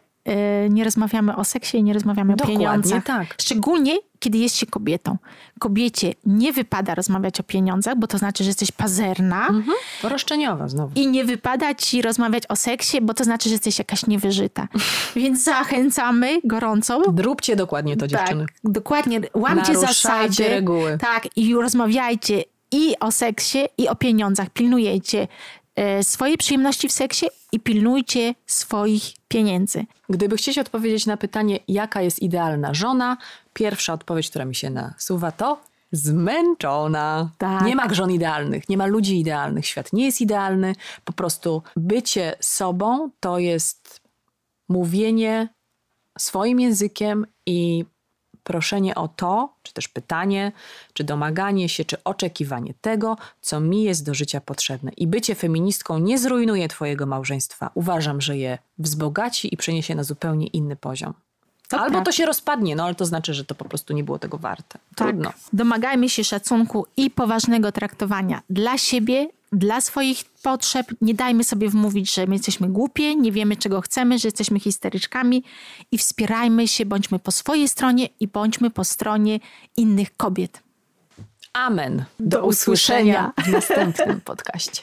[0.71, 3.05] nie rozmawiamy o seksie i nie rozmawiamy Dokładnie, o pieniądzach.
[3.05, 3.35] tak.
[3.41, 5.17] Szczególnie, kiedy jest się kobietą.
[5.59, 9.47] Kobiecie nie wypada rozmawiać o pieniądzach, bo to znaczy, że jesteś pazerna.
[9.47, 9.77] Mhm.
[10.03, 10.93] Roszczeniowa znowu.
[10.95, 14.69] I nie wypada ci rozmawiać o seksie, bo to znaczy, że jesteś jakaś niewyżyta.
[15.17, 17.03] Więc zachęcamy gorąco.
[17.17, 18.45] Róbcie dokładnie to, dziewczyny.
[18.47, 19.21] Tak, dokładnie.
[19.35, 20.49] Łamcie zasady.
[20.49, 20.99] reguły.
[20.99, 24.51] Tak, i rozmawiajcie i o seksie, i o pieniądzach.
[24.51, 25.29] Pilnujecie
[25.77, 29.85] E, swoje przyjemności w seksie i pilnujcie swoich pieniędzy.
[30.09, 33.17] Gdyby chcieć odpowiedzieć na pytanie, jaka jest idealna żona,
[33.53, 35.61] pierwsza odpowiedź, która mi się nasuwa, to
[35.93, 37.31] zmęczona.
[37.39, 37.65] Tak.
[37.65, 39.67] Nie ma żon idealnych, nie ma ludzi idealnych.
[39.67, 40.75] Świat nie jest idealny.
[41.05, 44.01] Po prostu bycie sobą to jest
[44.69, 45.49] mówienie
[46.19, 47.85] swoim językiem i
[48.51, 50.53] proszenie o to, czy też pytanie,
[50.93, 54.91] czy domaganie się, czy oczekiwanie tego, co mi jest do życia potrzebne.
[54.97, 57.71] I bycie feministką nie zrujnuje Twojego małżeństwa.
[57.75, 61.15] Uważam, że je wzbogaci i przeniesie na zupełnie inny poziom.
[61.69, 62.05] To Albo tak.
[62.05, 64.79] to się rozpadnie, no ale to znaczy, że to po prostu nie było tego warte.
[64.95, 65.09] Tak.
[65.09, 65.31] Trudno.
[65.31, 65.39] Tak.
[65.53, 70.87] Domagajmy się szacunku i poważnego traktowania dla siebie dla swoich potrzeb.
[71.01, 75.45] Nie dajmy sobie wmówić, że my jesteśmy głupie, nie wiemy czego chcemy, że jesteśmy histeryczkami
[75.93, 79.41] i wspierajmy się, bądźmy po swojej stronie i bądźmy po stronie
[79.77, 80.63] innych kobiet.
[81.53, 82.05] Amen.
[82.21, 84.83] Do, Do usłyszenia w następnym podcaście.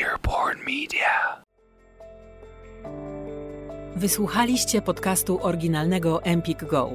[0.00, 1.38] Earborn Media.
[3.96, 6.90] Wysłuchaliście podcastu oryginalnego Empik Go.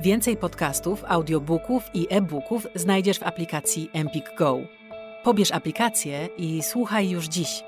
[0.00, 4.58] Więcej podcastów, audiobooków i e-booków znajdziesz w aplikacji Empik Go.
[5.24, 7.62] Pobierz aplikację i słuchaj już dziś.